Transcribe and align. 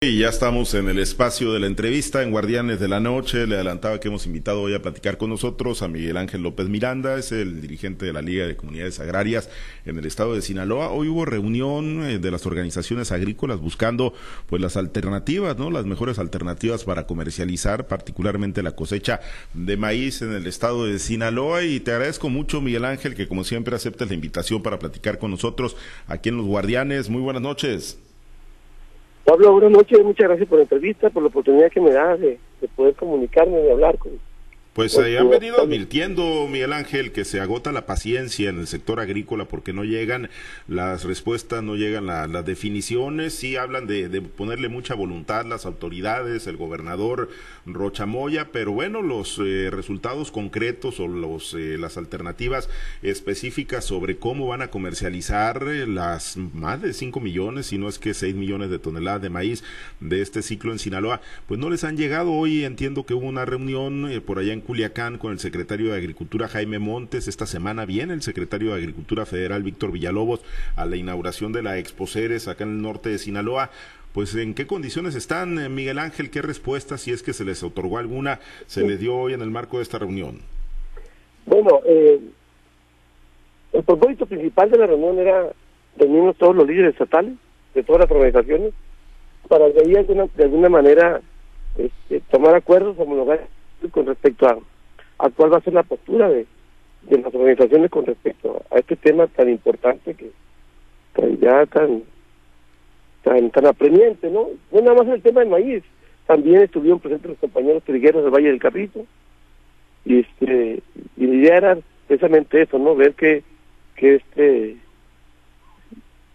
Y 0.00 0.20
ya 0.20 0.28
estamos 0.28 0.74
en 0.74 0.88
el 0.88 1.00
espacio 1.00 1.52
de 1.52 1.58
la 1.58 1.66
entrevista 1.66 2.22
en 2.22 2.30
Guardianes 2.30 2.78
de 2.78 2.86
la 2.86 3.00
Noche. 3.00 3.48
Le 3.48 3.56
adelantaba 3.56 3.98
que 3.98 4.06
hemos 4.06 4.26
invitado 4.26 4.62
hoy 4.62 4.72
a 4.72 4.80
platicar 4.80 5.18
con 5.18 5.28
nosotros 5.28 5.82
a 5.82 5.88
Miguel 5.88 6.18
Ángel 6.18 6.40
López 6.42 6.68
Miranda, 6.68 7.18
es 7.18 7.32
el 7.32 7.60
dirigente 7.60 8.06
de 8.06 8.12
la 8.12 8.22
Liga 8.22 8.46
de 8.46 8.54
Comunidades 8.54 9.00
Agrarias 9.00 9.50
en 9.86 9.98
el 9.98 10.06
estado 10.06 10.36
de 10.36 10.42
Sinaloa. 10.42 10.92
Hoy 10.92 11.08
hubo 11.08 11.24
reunión 11.24 12.04
eh, 12.04 12.20
de 12.20 12.30
las 12.30 12.46
organizaciones 12.46 13.10
agrícolas 13.10 13.58
buscando 13.58 14.14
pues 14.46 14.62
las 14.62 14.76
alternativas, 14.76 15.58
¿no? 15.58 15.68
Las 15.68 15.84
mejores 15.84 16.20
alternativas 16.20 16.84
para 16.84 17.08
comercializar, 17.08 17.88
particularmente 17.88 18.62
la 18.62 18.76
cosecha 18.76 19.18
de 19.52 19.76
maíz 19.76 20.22
en 20.22 20.32
el 20.32 20.46
estado 20.46 20.86
de 20.86 21.00
Sinaloa. 21.00 21.64
Y 21.64 21.80
te 21.80 21.90
agradezco 21.90 22.28
mucho, 22.28 22.60
Miguel 22.60 22.84
Ángel, 22.84 23.16
que 23.16 23.26
como 23.26 23.42
siempre 23.42 23.74
aceptes 23.74 24.06
la 24.06 24.14
invitación 24.14 24.62
para 24.62 24.78
platicar 24.78 25.18
con 25.18 25.32
nosotros 25.32 25.76
aquí 26.06 26.28
en 26.28 26.36
Los 26.36 26.46
Guardianes. 26.46 27.08
Muy 27.08 27.20
buenas 27.20 27.42
noches. 27.42 27.98
Pablo, 29.28 29.52
buenas 29.52 29.72
noches, 29.72 30.02
muchas 30.02 30.26
gracias 30.26 30.48
por 30.48 30.56
la 30.56 30.62
entrevista, 30.62 31.10
por 31.10 31.22
la 31.22 31.28
oportunidad 31.28 31.70
que 31.70 31.82
me 31.82 31.90
da 31.90 32.16
de, 32.16 32.38
de 32.62 32.68
poder 32.68 32.94
comunicarme, 32.94 33.58
de 33.58 33.72
hablar 33.72 33.98
con, 33.98 34.12
pues 34.78 34.92
se 34.92 35.18
han 35.18 35.28
venido 35.28 35.60
advirtiendo, 35.60 36.46
Miguel 36.48 36.72
Ángel, 36.72 37.10
que 37.10 37.24
se 37.24 37.40
agota 37.40 37.72
la 37.72 37.84
paciencia 37.84 38.48
en 38.48 38.60
el 38.60 38.68
sector 38.68 39.00
agrícola 39.00 39.46
porque 39.46 39.72
no 39.72 39.82
llegan 39.82 40.30
las 40.68 41.02
respuestas, 41.02 41.64
no 41.64 41.74
llegan 41.74 42.06
las 42.06 42.46
definiciones. 42.46 43.34
Sí 43.34 43.56
hablan 43.56 43.88
de, 43.88 44.22
ponerle 44.22 44.68
mucha 44.68 44.94
voluntad 44.94 45.44
las 45.46 45.66
autoridades, 45.66 46.46
el 46.46 46.56
gobernador 46.56 47.28
Rochamoya, 47.66 48.52
pero 48.52 48.70
bueno, 48.70 49.02
los 49.02 49.40
eh, 49.44 49.68
resultados 49.72 50.30
concretos 50.30 51.00
o 51.00 51.08
los, 51.08 51.54
eh, 51.54 51.76
las 51.76 51.96
alternativas 51.96 52.68
específicas 53.02 53.84
sobre 53.84 54.18
cómo 54.18 54.46
van 54.46 54.62
a 54.62 54.68
comercializar 54.68 55.64
eh, 55.66 55.88
las 55.88 56.36
más 56.36 56.80
de 56.80 56.92
5 56.92 57.18
millones, 57.18 57.66
si 57.66 57.78
no 57.78 57.88
es 57.88 57.98
que 57.98 58.14
6 58.14 58.36
millones 58.36 58.70
de 58.70 58.78
toneladas 58.78 59.22
de 59.22 59.28
maíz 59.28 59.64
de 59.98 60.22
este 60.22 60.40
ciclo 60.40 60.70
en 60.70 60.78
Sinaloa, 60.78 61.20
pues 61.48 61.58
no 61.58 61.68
les 61.68 61.82
han 61.82 61.96
llegado. 61.96 62.30
Hoy 62.30 62.64
entiendo 62.64 63.04
que 63.04 63.14
hubo 63.14 63.26
una 63.26 63.44
reunión 63.44 64.22
por 64.24 64.38
allá 64.38 64.52
en 64.52 64.67
Culiacán 64.68 65.16
con 65.16 65.32
el 65.32 65.38
secretario 65.38 65.92
de 65.92 65.96
Agricultura 65.96 66.46
Jaime 66.46 66.78
Montes. 66.78 67.26
Esta 67.26 67.46
semana 67.46 67.86
viene 67.86 68.12
el 68.12 68.20
secretario 68.20 68.74
de 68.74 68.80
Agricultura 68.82 69.24
Federal 69.24 69.62
Víctor 69.62 69.92
Villalobos 69.92 70.42
a 70.76 70.84
la 70.84 70.96
inauguración 70.96 71.54
de 71.54 71.62
la 71.62 71.78
Exposeres 71.78 72.48
acá 72.48 72.64
en 72.64 72.72
el 72.72 72.82
norte 72.82 73.08
de 73.08 73.16
Sinaloa. 73.16 73.70
Pues 74.12 74.34
en 74.34 74.52
qué 74.52 74.66
condiciones 74.66 75.14
están, 75.14 75.58
eh, 75.58 75.70
Miguel 75.70 75.98
Ángel, 75.98 76.28
qué 76.28 76.42
respuesta, 76.42 76.98
si 76.98 77.12
es 77.12 77.22
que 77.22 77.32
se 77.32 77.46
les 77.46 77.62
otorgó 77.62 77.96
alguna, 77.96 78.40
se 78.66 78.86
les 78.86 79.00
dio 79.00 79.16
hoy 79.16 79.32
en 79.32 79.40
el 79.40 79.50
marco 79.50 79.78
de 79.78 79.84
esta 79.84 79.98
reunión. 79.98 80.40
Bueno, 81.46 81.80
eh, 81.86 82.20
el 83.72 83.82
propósito 83.84 84.26
principal 84.26 84.70
de 84.70 84.76
la 84.76 84.86
reunión 84.86 85.18
era 85.18 85.50
reunirnos 85.96 86.36
todos 86.36 86.54
los 86.54 86.66
líderes 86.66 86.92
estatales 86.92 87.32
de 87.74 87.82
todas 87.84 88.02
las 88.02 88.10
organizaciones 88.10 88.74
para 89.48 89.66
de, 89.70 89.98
alguna, 89.98 90.26
de 90.36 90.44
alguna 90.44 90.68
manera 90.68 91.22
este, 91.78 92.20
tomar 92.30 92.54
acuerdos, 92.54 92.98
homologar 92.98 93.48
con 93.90 94.06
respecto 94.06 94.46
a, 94.46 94.58
a 95.18 95.30
cuál 95.30 95.52
va 95.52 95.58
a 95.58 95.62
ser 95.62 95.74
la 95.74 95.82
postura 95.82 96.28
de, 96.28 96.46
las 97.10 97.34
organizaciones 97.34 97.90
con 97.90 98.06
respecto 98.06 98.62
a 98.70 98.78
este 98.78 98.96
tema 98.96 99.26
tan 99.28 99.48
importante 99.48 100.14
que 100.14 100.30
ya 101.40 101.66
tan 101.66 102.02
tan 103.22 103.50
tan 103.50 103.66
apremiante, 103.66 104.30
¿no? 104.30 104.48
No 104.72 104.80
nada 104.80 105.02
más 105.02 105.08
el 105.08 105.22
tema 105.22 105.40
del 105.40 105.50
maíz, 105.50 105.82
también 106.26 106.62
estuvieron 106.62 107.00
presentes 107.00 107.30
los 107.30 107.38
compañeros 107.38 107.82
trigueros 107.82 108.22
del 108.22 108.32
Valle 108.32 108.48
del 108.48 108.60
Caprito 108.60 109.06
y 110.04 110.20
este 110.20 110.82
y 111.16 111.26
la 111.26 111.34
idea 111.34 111.56
era 111.56 111.78
precisamente 112.06 112.62
eso, 112.62 112.78
¿no? 112.78 112.94
Ver 112.94 113.14
que 113.14 113.42
que 113.96 114.16
este 114.16 114.76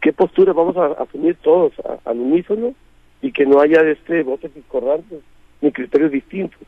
qué 0.01 0.13
postura 0.13 0.53
vamos 0.53 0.75
a 0.77 0.87
asumir 1.03 1.35
todos 1.35 1.73
al 2.05 2.19
unísono 2.19 2.73
y 3.21 3.31
que 3.31 3.45
no 3.45 3.61
haya 3.61 3.81
este 3.81 4.23
votos 4.23 4.53
discordantes 4.53 5.21
ni 5.61 5.71
criterios 5.71 6.11
distintos. 6.11 6.59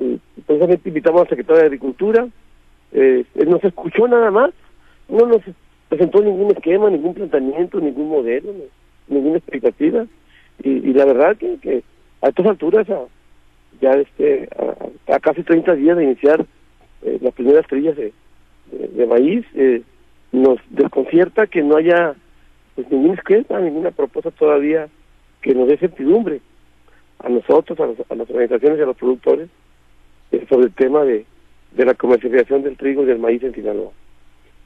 Eh, 0.00 0.18
precisamente 0.46 0.88
invitamos 0.88 1.22
al 1.22 1.28
secretario 1.28 1.60
de 1.60 1.66
Agricultura, 1.66 2.28
eh, 2.92 3.24
él 3.34 3.50
no 3.50 3.58
se 3.58 3.68
escuchó 3.68 4.06
nada 4.08 4.30
más, 4.30 4.50
no 5.08 5.26
nos 5.26 5.42
presentó 5.88 6.22
ningún 6.22 6.52
esquema, 6.52 6.90
ningún 6.90 7.14
planteamiento, 7.14 7.80
ningún 7.80 8.08
modelo, 8.08 8.52
ninguna 9.08 9.38
expectativa, 9.38 10.06
y, 10.62 10.92
la 10.92 11.04
verdad 11.04 11.36
que, 11.36 11.58
que 11.58 11.82
a 12.22 12.28
estas 12.28 12.46
alturas, 12.46 12.86
ya 13.80 13.90
este 13.92 14.48
a, 15.08 15.18
casi 15.18 15.42
30 15.42 15.74
días 15.74 15.96
de 15.96 16.04
iniciar 16.04 16.46
eh, 17.02 17.18
las 17.20 17.34
primeras 17.34 17.66
trillas 17.66 17.96
de, 17.96 18.12
de, 18.70 19.06
maíz, 19.06 19.44
eh, 19.54 19.82
nos 20.32 20.58
desconcierta 20.70 21.46
que 21.46 21.62
no 21.62 21.76
haya 21.76 22.14
pues 22.74 22.90
ningún 22.90 23.18
esquema, 23.18 23.60
ninguna 23.60 23.90
propuesta 23.90 24.30
todavía 24.30 24.88
que 25.42 25.54
nos 25.54 25.68
dé 25.68 25.76
certidumbre 25.76 26.40
a 27.18 27.28
nosotros, 27.28 27.78
a, 27.80 28.12
a 28.12 28.16
las 28.16 28.30
organizaciones 28.30 28.78
y 28.78 28.82
a 28.82 28.86
los 28.86 28.96
productores, 28.96 29.48
eh, 30.34 30.46
sobre 30.48 30.66
el 30.66 30.74
tema 30.74 31.04
de, 31.04 31.24
de 31.72 31.84
la 31.84 31.94
comercialización 31.94 32.62
del 32.62 32.76
trigo 32.76 33.02
y 33.02 33.06
del 33.06 33.18
maíz 33.18 33.42
en 33.42 33.54
Sinaloa. 33.54 33.90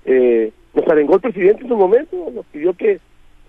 Eh, 0.05 0.53
nos 0.75 0.89
arengó 0.89 1.15
el 1.15 1.21
presidente 1.21 1.63
en 1.63 1.69
su 1.69 1.77
momento, 1.77 2.31
nos 2.33 2.47
pidió 2.47 2.73
que, 2.75 3.01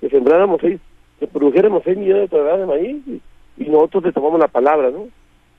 sembráramos 0.10 0.60
seis, 0.62 0.80
que 1.20 1.28
produjéramos 1.28 1.84
seis 1.84 1.98
millones 1.98 2.24
de 2.24 2.28
toneladas 2.30 2.60
de 2.60 2.66
maíz 2.66 2.98
y, 3.08 3.22
nosotros 3.70 4.06
le 4.06 4.12
tomamos 4.14 4.40
la 4.40 4.48
palabra, 4.48 4.90
¿no? 4.90 5.08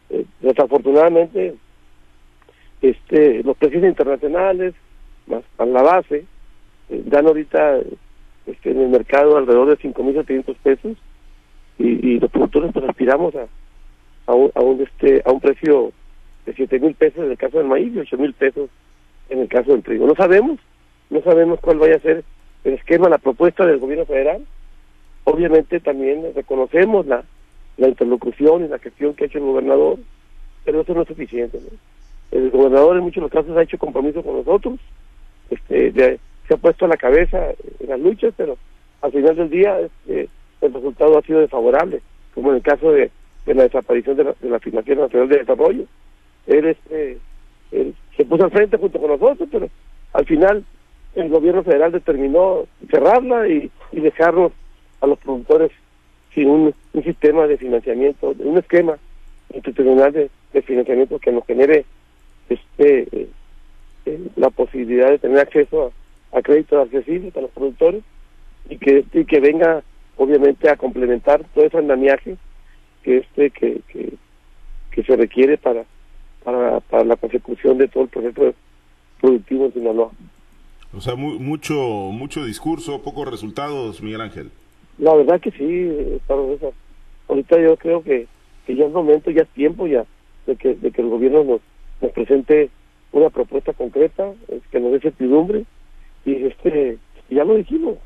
Eh, 0.09 0.25
desafortunadamente, 0.41 1.55
este, 2.83 3.43
los 3.45 3.57
precios 3.57 3.85
internacionales, 3.85 4.75
más 5.27 5.45
a 5.59 5.67
la 5.67 5.83
base, 5.83 6.25
eh, 6.89 7.03
dan 7.05 7.27
ahorita 7.27 7.79
este, 8.47 8.71
en 8.71 8.81
el 8.81 8.89
mercado 8.89 9.37
alrededor 9.37 9.69
de 9.69 9.79
5.700 9.79 10.57
pesos 10.57 10.97
y, 11.79 12.15
y 12.15 12.19
los 12.19 12.31
productores 12.31 12.73
pues 12.73 12.89
aspiramos 12.89 13.35
a, 13.37 13.47
a 14.27 14.35
un, 14.35 14.51
a 14.55 14.61
un, 14.61 14.81
este, 14.81 15.23
a 15.25 15.31
un 15.31 15.41
precio 15.41 15.93
de 16.51 16.57
siete 16.57 16.79
mil 16.79 16.95
pesos 16.95 17.25
en 17.25 17.31
el 17.31 17.39
caso 17.39 17.59
del 17.59 17.67
maíz 17.67 17.95
y 17.95 18.01
ocho 18.01 18.19
mil 18.19 18.33
pesos 18.35 18.69
en 19.29 19.41
el 19.41 19.49
caso 19.49 19.73
del 19.73 19.83
trigo. 19.83 20.07
No 20.07 20.15
sabemos, 20.15 20.59
no 21.09 21.23
sabemos 21.23 21.61
cuál 21.61 21.79
vaya 21.79 21.97
a 21.97 22.01
ser 22.01 22.25
el 22.65 22.75
esquema, 22.75 23.09
la 23.09 23.19
propuesta 23.19 23.65
del 23.65 23.79
gobierno 23.79 24.05
federal. 24.05 24.45
Obviamente 25.25 25.81
también 25.81 26.25
reconocemos 26.35 27.07
la, 27.07 27.23
la 27.77 27.89
interlocución 27.89 28.65
y 28.65 28.69
la 28.69 28.79
gestión 28.79 29.15
que 29.15 29.25
ha 29.25 29.27
hecho 29.27 29.39
el 29.39 29.45
gobernador, 29.45 29.99
pero 30.65 30.81
eso 30.81 30.95
no 30.95 31.03
es 31.03 31.09
suficiente. 31.09 31.61
El 32.31 32.51
gobernador 32.51 32.97
en 32.97 33.03
muchos 33.03 33.17
de 33.17 33.23
los 33.23 33.31
casos 33.31 33.57
ha 33.57 33.63
hecho 33.63 33.79
compromiso 33.79 34.23
con 34.23 34.37
nosotros, 34.37 34.79
este, 35.51 35.93
se 35.93 36.55
ha 36.55 36.57
puesto 36.57 36.85
a 36.85 36.89
la 36.89 36.97
cabeza 36.97 37.39
en 37.81 37.89
las 37.89 38.01
luchas, 38.01 38.33
pero 38.37 38.57
al 39.03 39.13
final 39.13 39.37
del 39.37 39.51
día 39.51 39.79
este, 39.81 40.29
el 40.61 40.73
resultado 40.73 41.19
ha 41.19 41.23
sido 41.23 41.41
desfavorable, 41.41 42.01
como 42.35 42.51
en 42.51 42.57
el 42.57 42.63
caso 42.63 42.93
de, 42.93 43.11
de 43.47 43.55
la 43.55 43.65
desaparición 43.65 44.17
de 44.17 44.25
la, 44.25 44.35
de 44.41 44.49
la 44.49 44.59
Financiera 44.59 45.03
Nacional 45.03 45.29
de 45.29 45.39
Desarrollo, 45.39 45.85
él, 46.47 46.67
este, 46.67 47.19
se 48.17 48.25
puso 48.25 48.45
al 48.45 48.51
frente 48.51 48.77
junto 48.77 49.01
con 49.01 49.11
nosotros, 49.11 49.49
pero 49.51 49.69
al 50.13 50.27
final 50.27 50.65
el 51.15 51.29
gobierno 51.29 51.63
federal 51.63 51.93
determinó 51.93 52.67
cerrarla 52.91 53.49
y, 53.49 53.71
dejarnos 53.93 54.53
a 55.01 55.07
los 55.07 55.19
productores 55.19 55.73
sin 56.35 56.49
un, 56.49 56.75
sistema 57.03 57.47
de 57.47 57.59
financiamiento, 57.59 58.35
un 58.39 58.59
esquema 58.59 58.99
institucional 59.53 60.13
de, 60.13 60.31
financiamiento 60.63 61.19
que 61.19 61.33
nos 61.33 61.47
genere 61.47 61.85
este 62.49 63.29
eh, 64.07 64.21
la 64.37 64.51
posibilidad 64.51 65.11
de 65.11 65.19
tener 65.19 65.39
acceso 65.39 65.93
a, 66.33 66.43
créditos 66.43 66.87
accesibles 66.87 67.33
para 67.33 67.43
los 67.43 67.53
productores 67.53 68.03
y 68.69 68.79
que 68.79 69.05
y 69.13 69.25
que 69.25 69.41
venga 69.41 69.83
obviamente 70.17 70.69
a 70.69 70.77
complementar 70.77 71.45
todo 71.55 71.65
ese 71.65 71.79
andamiaje 71.79 72.37
que 73.03 73.19
este 73.19 73.51
que, 73.51 73.81
que 74.91 75.03
se 75.03 75.17
requiere 75.17 75.57
para 75.57 75.85
para, 76.45 76.81
para 76.81 77.05
la 77.05 77.17
consecución 77.17 77.79
de 77.79 77.89
todo 77.89 78.05
el 78.05 78.09
proceso 78.09 78.55
productivo 79.21 79.67
en 79.67 79.73
Sinaloa. 79.73 80.11
O 80.97 81.01
sea, 81.01 81.15
mucho 81.15 81.75
mucho 81.75 82.45
discurso, 82.45 83.03
pocos 83.03 83.31
resultados, 83.31 84.03
Miguel 84.03 84.23
Ángel. 84.23 84.51
La 84.99 85.15
verdad 85.15 85.41
que 85.41 85.51
sí, 85.53 86.21
Ahorita 87.29 87.61
yo 87.61 87.77
creo 87.77 88.03
que, 88.03 88.27
que 88.67 88.75
ya 88.75 88.87
es 88.87 88.93
momento, 88.93 89.31
ya 89.31 89.43
es 89.43 89.49
tiempo 89.51 89.87
ya 89.87 90.05
de 90.47 90.57
que, 90.57 90.75
de 90.75 90.91
que 90.91 91.01
el 91.01 91.09
gobierno 91.09 91.45
nos, 91.45 91.61
nos 92.01 92.11
presente 92.11 92.71
una 93.13 93.31
propuesta 93.31 93.73
concreta, 93.73 94.33
que 94.71 94.81
nos 94.81 94.93
dé 94.93 95.01
certidumbre 95.01 95.65
y 96.25 96.47
este 96.47 96.99
ya 97.31 97.45
lo 97.45 97.55
dijimos, 97.55 97.99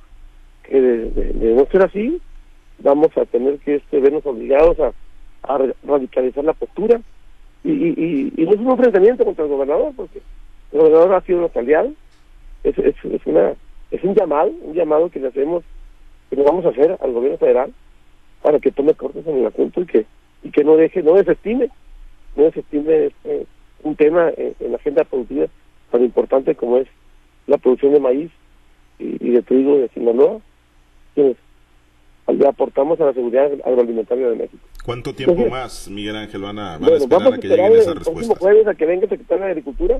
que 0.65 0.79
de, 0.79 1.55
no 1.55 1.65
ser 1.67 1.83
así, 1.83 2.21
vamos 2.81 3.17
a 3.17 3.25
tener 3.25 3.59
que 3.61 3.77
este, 3.77 4.01
vernos 4.01 4.27
obligados 4.27 4.79
a, 4.79 4.93
a 5.43 5.59
radicalizar 5.87 6.45
la 6.45 6.53
postura 6.53 7.01
y, 7.65 8.33
y, 8.37 8.45
no 8.45 8.53
es 8.53 8.61
un 8.61 8.71
enfrentamiento 8.71 9.25
contra 9.25 9.45
el 9.45 9.51
gobernador, 9.51 9.93
porque 9.97 10.21
el 10.73 10.79
gobernador 10.79 11.15
ha 11.15 11.21
sido 11.23 11.41
nuestro 11.41 11.61
aliado, 11.61 11.93
es, 12.63 12.77
es, 12.79 12.95
es, 13.05 13.27
una, 13.27 13.55
es 13.91 14.05
un 14.05 14.15
llamado, 14.15 14.53
un 14.63 14.75
llamado 14.75 15.09
que 15.11 15.21
le 15.21 15.29
hacemos, 15.29 15.65
que 16.29 16.37
le 16.37 16.43
vamos 16.43 16.65
a 16.67 16.69
hacer 16.69 16.99
al 17.01 17.13
gobierno 17.13 17.39
federal 17.39 17.73
para 18.43 18.59
que 18.59 18.71
tome 18.71 18.95
cortes 18.95 19.27
en 19.27 19.39
el 19.39 19.47
asunto 19.47 19.81
y 19.81 19.87
que, 19.87 20.07
y 20.43 20.51
que 20.51 20.63
no 20.63 20.77
deje, 20.77 21.03
no 21.03 21.15
desestime, 21.15 21.71
no 22.37 22.45
desestime 22.45 23.07
este, 23.07 23.47
un 23.83 23.97
tema 23.97 24.31
en, 24.37 24.55
la 24.71 24.77
agenda 24.77 25.05
productiva 25.05 25.47
tan 25.91 26.05
importante 26.05 26.55
como 26.55 26.79
es 26.79 26.89
la 27.47 27.57
producción 27.57 27.95
de 27.95 28.01
maíz 28.01 28.31
y, 28.99 29.31
de 29.31 29.43
trigo 29.43 29.79
de 29.79 29.89
Sinaloa, 29.89 30.41
le 32.33 32.49
aportamos 32.49 33.01
a 33.01 33.07
la 33.07 33.13
seguridad 33.13 33.53
agroalimentaria 33.65 34.29
de 34.29 34.37
México. 34.37 34.67
¿Cuánto 34.85 35.15
tiempo 35.15 35.47
más, 35.49 35.89
Miguel 35.89 36.17
Ángel, 36.17 36.43
van 36.43 36.59
a, 36.59 36.77
esperar 36.77 37.35
a 37.35 37.39
que 37.39 37.49
lleguen 37.49 37.73
esas 37.73 37.97
respuestas? 37.97 38.39
jueves 38.39 38.67
a 38.67 38.75
que 38.75 38.87
venga 38.87 39.05
el 39.05 39.11
secretario 39.11 39.45
de 39.45 39.51
Agricultura, 39.51 39.99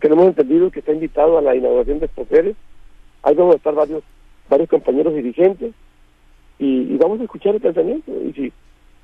que 0.00 0.06
hemos 0.06 0.26
entendido 0.26 0.70
que 0.70 0.80
está 0.80 0.92
invitado 0.92 1.38
a 1.38 1.42
la 1.42 1.56
inauguración 1.56 1.98
de 1.98 2.06
Exposeres. 2.06 2.56
Ahí 3.22 3.34
vamos 3.34 3.54
a 3.54 3.56
estar 3.56 3.74
varios, 3.74 4.02
varios 4.48 4.68
compañeros 4.68 5.14
dirigentes 5.14 5.72
y, 6.58 6.96
vamos 6.96 7.20
a 7.20 7.24
escuchar 7.24 7.54
el 7.54 7.60
pensamiento. 7.60 8.12
Y 8.24 8.32
si, 8.32 8.52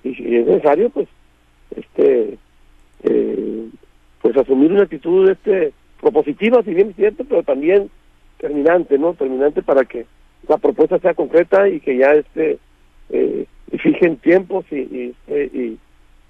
y 0.04 0.14
si 0.14 0.36
es 0.36 0.46
necesario, 0.46 0.90
pues, 0.90 1.08
este, 1.76 2.38
eh, 3.04 3.68
pues 4.20 4.36
asumir 4.36 4.72
una 4.72 4.82
actitud 4.82 5.30
este 5.30 5.72
propositiva, 6.00 6.62
si 6.62 6.74
bien 6.74 6.90
es 6.90 6.96
cierto, 6.96 7.24
pero 7.24 7.42
también 7.42 7.90
terminante, 8.38 8.98
¿no? 8.98 9.14
Terminante 9.14 9.62
para 9.62 9.84
que 9.84 10.04
la 10.48 10.58
propuesta 10.58 10.98
sea 10.98 11.14
concreta 11.14 11.68
y 11.68 11.80
que 11.80 11.96
ya 11.96 12.12
este 12.12 12.58
eh, 13.10 13.46
fijen 13.78 14.16
tiempos 14.16 14.64
y, 14.70 14.76
y, 14.76 15.14
este, 15.26 15.78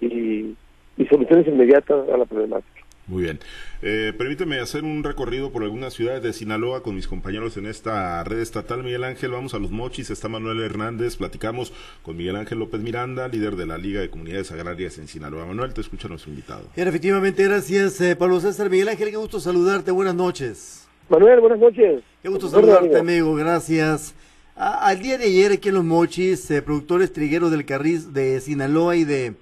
y, 0.00 0.56
y, 0.99 1.06
soluciones 1.06 1.47
inmediatas 1.49 2.09
a 2.09 2.17
la 2.17 2.25
problemática. 2.25 2.82
Muy 3.09 3.25
bien. 3.25 3.41
Eh, 3.82 4.12
permíteme 4.17 4.61
hacer 4.61 4.85
un 4.85 5.03
recorrido 5.03 5.50
por 5.50 5.64
algunas 5.64 5.93
ciudades 5.93 6.23
de 6.23 6.32
Sinaloa 6.32 6.85
con 6.85 6.94
mis 6.94 7.09
compañeros 7.09 7.56
en 7.56 7.67
esta 7.67 8.23
red 8.23 8.38
estatal. 8.38 8.85
Miguel 8.85 9.03
Ángel, 9.03 9.32
vamos 9.32 9.55
a 9.55 9.59
los 9.59 9.73
mochis. 9.73 10.11
Está 10.11 10.29
Manuel 10.29 10.61
Hernández. 10.61 11.17
Platicamos 11.17 11.73
con 12.03 12.17
Miguel 12.17 12.37
Ángel 12.37 12.61
López 12.61 12.81
Miranda, 12.81 13.26
líder 13.26 13.56
de 13.56 13.67
la 13.67 13.76
Liga 13.76 14.00
de 14.00 14.08
Comunidades 14.08 14.53
Agrarias 14.53 14.99
en 14.99 15.08
Sinaloa. 15.08 15.44
Manuel, 15.44 15.75
te 15.75 15.81
escucha 15.81 16.08
nuestro 16.08 16.31
invitado. 16.31 16.69
efectivamente, 16.76 17.43
gracias, 17.43 18.00
eh, 18.00 18.15
Pablo 18.15 18.38
César. 18.38 18.70
Miguel 18.70 18.88
Ángel, 18.88 19.11
qué 19.11 19.17
gusto 19.17 19.41
saludarte. 19.41 19.91
Buenas 19.91 20.15
noches. 20.15 20.81
Manuel, 21.09 21.41
buenas 21.41 21.59
noches. 21.59 22.03
Qué 22.23 22.29
gusto 22.29 22.49
saludarte, 22.49 22.99
amigo. 22.99 23.35
Gracias. 23.35 24.15
al 24.55 25.01
día 25.01 25.19
de 25.19 25.25
ayer 25.25 25.53
aquí 25.53 25.69
en 25.69 25.75
Los 25.75 25.85
Mochis, 25.85 26.51
eh, 26.51 26.63
productores 26.63 27.13
trigueros 27.13 27.51
del 27.51 27.65
Carriz 27.65 28.13
de 28.13 28.41
Sinaloa 28.41 28.97
y 28.97 29.05
de, 29.05 29.35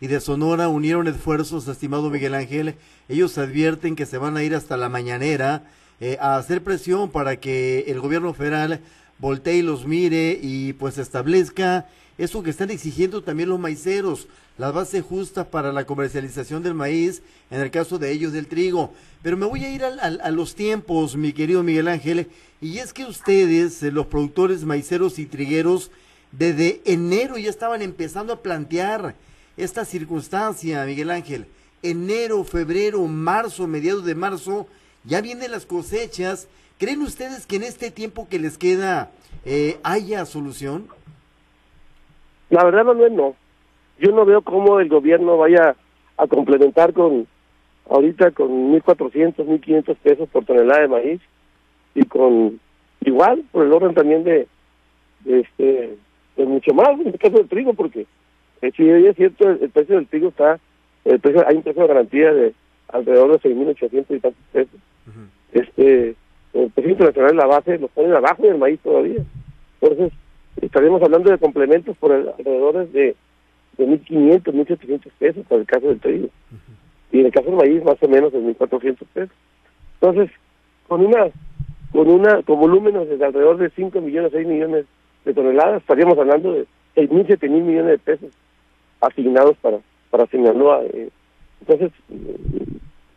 y 0.00 0.06
de 0.06 0.20
Sonora 0.20 0.68
unieron 0.68 1.08
esfuerzos, 1.08 1.66
estimado 1.68 2.10
Miguel 2.10 2.34
Ángel. 2.34 2.74
Ellos 3.08 3.36
advierten 3.38 3.96
que 3.96 4.06
se 4.06 4.18
van 4.18 4.36
a 4.36 4.42
ir 4.42 4.54
hasta 4.54 4.76
la 4.76 4.88
mañanera 4.88 5.64
eh, 6.00 6.16
a 6.20 6.36
hacer 6.36 6.62
presión 6.62 7.10
para 7.10 7.36
que 7.36 7.84
el 7.88 8.00
gobierno 8.00 8.32
federal 8.34 8.80
voltee 9.18 9.56
y 9.56 9.62
los 9.62 9.86
mire 9.86 10.38
y 10.40 10.74
pues 10.74 10.98
establezca 10.98 11.86
eso 12.18 12.42
que 12.42 12.50
están 12.50 12.70
exigiendo 12.70 13.22
también 13.22 13.48
los 13.48 13.60
maiceros, 13.60 14.26
la 14.58 14.72
base 14.72 15.00
justa 15.02 15.50
para 15.50 15.72
la 15.72 15.86
comercialización 15.86 16.64
del 16.64 16.74
maíz, 16.74 17.22
en 17.48 17.60
el 17.60 17.70
caso 17.70 17.98
de 17.98 18.10
ellos 18.10 18.32
del 18.32 18.48
trigo. 18.48 18.92
Pero 19.22 19.36
me 19.36 19.46
voy 19.46 19.64
a 19.64 19.72
ir 19.72 19.84
a, 19.84 20.30
los 20.30 20.56
tiempos, 20.56 21.16
mi 21.16 21.32
querido 21.32 21.62
Miguel 21.62 21.86
Ángel, 21.86 22.28
y 22.60 22.78
es 22.78 22.92
que 22.92 23.04
ustedes, 23.04 23.80
eh, 23.84 23.92
los 23.92 24.06
productores 24.06 24.64
maiceros 24.64 25.20
y 25.20 25.26
trigueros, 25.26 25.92
desde 26.32 26.82
enero 26.84 27.38
ya 27.38 27.48
estaban 27.48 27.82
empezando 27.82 28.32
a 28.32 28.42
plantear 28.42 29.14
esta 29.56 29.84
circunstancia, 29.84 30.84
Miguel 30.84 31.10
Ángel. 31.10 31.46
Enero, 31.82 32.42
febrero, 32.42 33.06
marzo, 33.06 33.68
mediados 33.68 34.04
de 34.04 34.16
marzo, 34.16 34.66
ya 35.04 35.20
vienen 35.20 35.52
las 35.52 35.66
cosechas. 35.66 36.48
¿Creen 36.78 37.02
ustedes 37.02 37.46
que 37.46 37.56
en 37.56 37.62
este 37.62 37.92
tiempo 37.92 38.28
que 38.28 38.40
les 38.40 38.58
queda 38.58 39.12
eh, 39.44 39.78
haya 39.84 40.26
solución? 40.26 40.88
La 42.50 42.64
verdad, 42.64 42.84
Manuel, 42.84 43.14
no. 43.14 43.34
Yo 43.98 44.12
no 44.12 44.24
veo 44.24 44.42
cómo 44.42 44.80
el 44.80 44.88
gobierno 44.88 45.36
vaya 45.36 45.76
a 46.16 46.26
complementar 46.26 46.92
con, 46.92 47.26
ahorita 47.88 48.30
con 48.30 48.72
1.400, 48.72 49.36
1.500 49.36 49.96
pesos 49.96 50.28
por 50.28 50.44
tonelada 50.44 50.82
de 50.82 50.88
maíz 50.88 51.20
y 51.94 52.04
con, 52.04 52.60
igual, 53.04 53.44
por 53.50 53.64
el 53.64 53.72
orden 53.72 53.94
también 53.94 54.24
de, 54.24 54.46
este, 55.24 55.96
de 56.36 56.46
mucho 56.46 56.72
más, 56.74 56.90
en 57.00 57.08
el 57.08 57.18
caso 57.18 57.36
del 57.36 57.48
trigo, 57.48 57.74
porque 57.74 58.06
eh, 58.62 58.72
si 58.76 58.88
es 58.88 59.16
cierto, 59.16 59.50
el, 59.50 59.70
precio 59.70 59.96
del 59.96 60.06
trigo 60.06 60.28
está, 60.28 60.58
el 61.04 61.20
precio, 61.20 61.44
hay 61.46 61.56
un 61.56 61.62
precio 61.62 61.82
de 61.82 61.88
garantía 61.88 62.32
de 62.32 62.54
alrededor 62.88 63.40
de 63.40 63.50
6.800 63.50 64.04
y 64.16 64.20
tantos 64.20 64.44
pesos. 64.52 64.80
Este, 65.52 66.14
el 66.52 66.70
precio 66.70 66.92
internacional, 66.92 67.36
la 67.36 67.46
base, 67.46 67.78
lo 67.78 67.88
ponen 67.88 68.12
abajo 68.12 68.42
del 68.42 68.58
maíz 68.58 68.80
todavía. 68.80 69.22
Entonces, 69.80 70.12
estaríamos 70.62 71.02
hablando 71.02 71.30
de 71.30 71.38
complementos 71.38 71.96
por 71.96 72.12
alrededor 72.12 72.88
de, 72.88 73.14
de 73.76 73.86
1.500, 73.86 74.42
1.700 74.42 75.10
pesos 75.18 75.46
para 75.46 75.60
el 75.60 75.66
caso 75.66 75.88
del 75.88 76.00
trigo. 76.00 76.28
Y 77.12 77.20
en 77.20 77.26
el 77.26 77.32
caso 77.32 77.46
del 77.46 77.56
maíz, 77.56 77.84
más 77.84 78.02
o 78.02 78.08
menos 78.08 78.32
de 78.32 78.40
1.400 78.40 78.96
pesos. 79.12 79.36
Entonces, 80.00 80.30
con 80.86 81.04
una 81.04 81.28
con 81.92 82.08
una 82.10 82.42
con 82.42 82.60
volúmenes 82.60 83.08
de 83.08 83.24
alrededor 83.24 83.56
de 83.56 83.70
5 83.70 84.00
millones, 84.00 84.32
6 84.32 84.46
millones 84.46 84.84
de 85.24 85.34
toneladas, 85.34 85.80
estaríamos 85.80 86.18
hablando 86.18 86.52
de 86.52 86.66
6.000, 86.96 87.38
7.000 87.38 87.48
millones 87.50 87.92
de 87.92 87.98
pesos 87.98 88.30
asignados 89.00 89.56
para 89.58 89.78
para 90.10 90.26
Sinaloa. 90.26 90.84
Eh. 90.84 91.10
Entonces, 91.60 91.92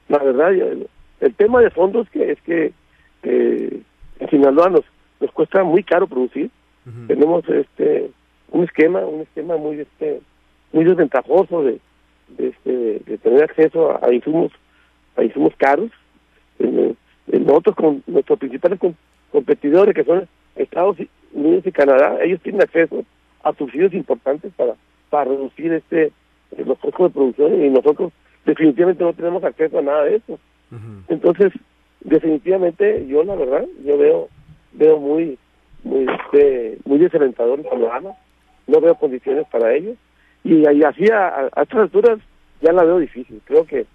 la 0.09 0.17
verdad, 0.17 0.53
el, 0.53 1.35
tema 1.35 1.61
de 1.61 1.69
fondo 1.69 2.01
es 2.01 2.09
que, 2.09 2.31
es 2.31 2.41
que 2.41 2.73
eh, 3.23 3.81
en 4.19 4.29
Sinaloa 4.29 4.69
nos, 4.69 4.85
nos 5.19 5.31
cuesta 5.31 5.63
muy 5.63 5.83
caro 5.83 6.07
producir 6.07 6.49
tenemos 7.07 7.47
este 7.47 8.09
un 8.51 8.63
esquema 8.63 9.05
un 9.05 9.21
esquema 9.21 9.57
muy 9.57 9.79
este 9.79 10.21
muy 10.73 10.83
desventajoso 10.83 11.63
de, 11.63 11.79
de 12.29 12.47
este 12.49 12.99
de 13.05 13.17
tener 13.17 13.43
acceso 13.43 14.03
a, 14.03 14.13
insumos 14.13 14.51
a 15.15 15.23
insumos 15.23 15.53
caros. 15.57 15.91
En, 16.59 16.97
nosotros 17.45 17.75
con 17.75 18.03
nuestros 18.07 18.39
principales 18.39 18.79
competidores 19.31 19.95
que 19.95 20.03
son 20.03 20.27
Estados 20.55 20.97
Unidos 21.31 21.65
y 21.65 21.71
Canadá 21.71 22.17
ellos 22.21 22.41
tienen 22.41 22.61
acceso 22.61 23.05
a 23.43 23.53
subsidios 23.53 23.93
importantes 23.93 24.51
para 24.55 24.75
para 25.09 25.25
reducir 25.25 25.71
este 25.73 26.11
los 26.57 26.77
costos 26.79 27.07
de 27.07 27.13
producción 27.13 27.63
y 27.63 27.69
nosotros 27.69 28.11
definitivamente 28.45 29.03
no 29.03 29.13
tenemos 29.13 29.43
acceso 29.43 29.79
a 29.79 29.81
nada 29.81 30.03
de 30.05 30.15
eso. 30.15 30.39
Entonces 31.07 31.53
definitivamente 32.01 33.05
yo 33.07 33.23
la 33.23 33.35
verdad 33.35 33.65
yo 33.85 33.97
veo 33.97 34.29
veo 34.73 34.99
muy 34.99 35.37
muy, 35.83 36.05
este, 36.05 36.77
muy 36.85 36.99
desalentador 36.99 37.59
el 37.59 37.65
panorama, 37.65 38.11
no 38.67 38.81
veo 38.81 38.95
condiciones 38.95 39.47
para 39.51 39.73
ellos, 39.73 39.97
y, 40.43 40.65
ahí 40.65 40.83
así 40.83 41.05
a, 41.11 41.49
estas 41.61 41.79
alturas 41.79 42.19
ya 42.61 42.71
la 42.71 42.83
veo 42.83 42.99
difícil, 42.99 43.41
creo 43.45 43.65
que 43.65 43.85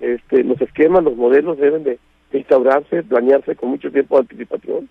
este, 0.00 0.44
los 0.44 0.60
esquemas, 0.60 1.04
los 1.04 1.16
modelos 1.16 1.58
deben 1.58 1.84
de, 1.84 1.98
instaurarse, 2.32 3.02
planearse 3.02 3.56
con 3.56 3.70
mucho 3.70 3.90
tiempo 3.90 4.14
de 4.14 4.20
anticipación. 4.20 4.88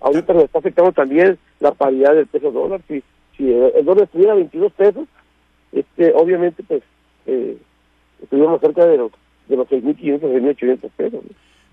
Ahorita 0.00 0.32
nos 0.32 0.44
está 0.44 0.58
afectando 0.58 0.90
también 0.90 1.38
la 1.60 1.70
paridad 1.70 2.14
del 2.14 2.26
peso 2.26 2.50
dólar, 2.50 2.80
si, 2.88 3.02
si 3.36 3.52
el 3.52 3.84
dólar 3.84 4.04
estuviera 4.04 4.32
a 4.32 4.36
22 4.36 4.72
pesos, 4.72 5.08
este, 5.70 6.12
obviamente 6.14 6.64
pues 6.64 6.82
eh, 7.26 7.56
estuviéramos 8.20 8.60
cerca 8.60 8.86
de 8.86 8.96
los 8.96 9.12
de 9.50 9.56
los 9.56 9.68
6.500, 9.68 10.20
6.800 10.20 10.90
pesos. 10.96 11.20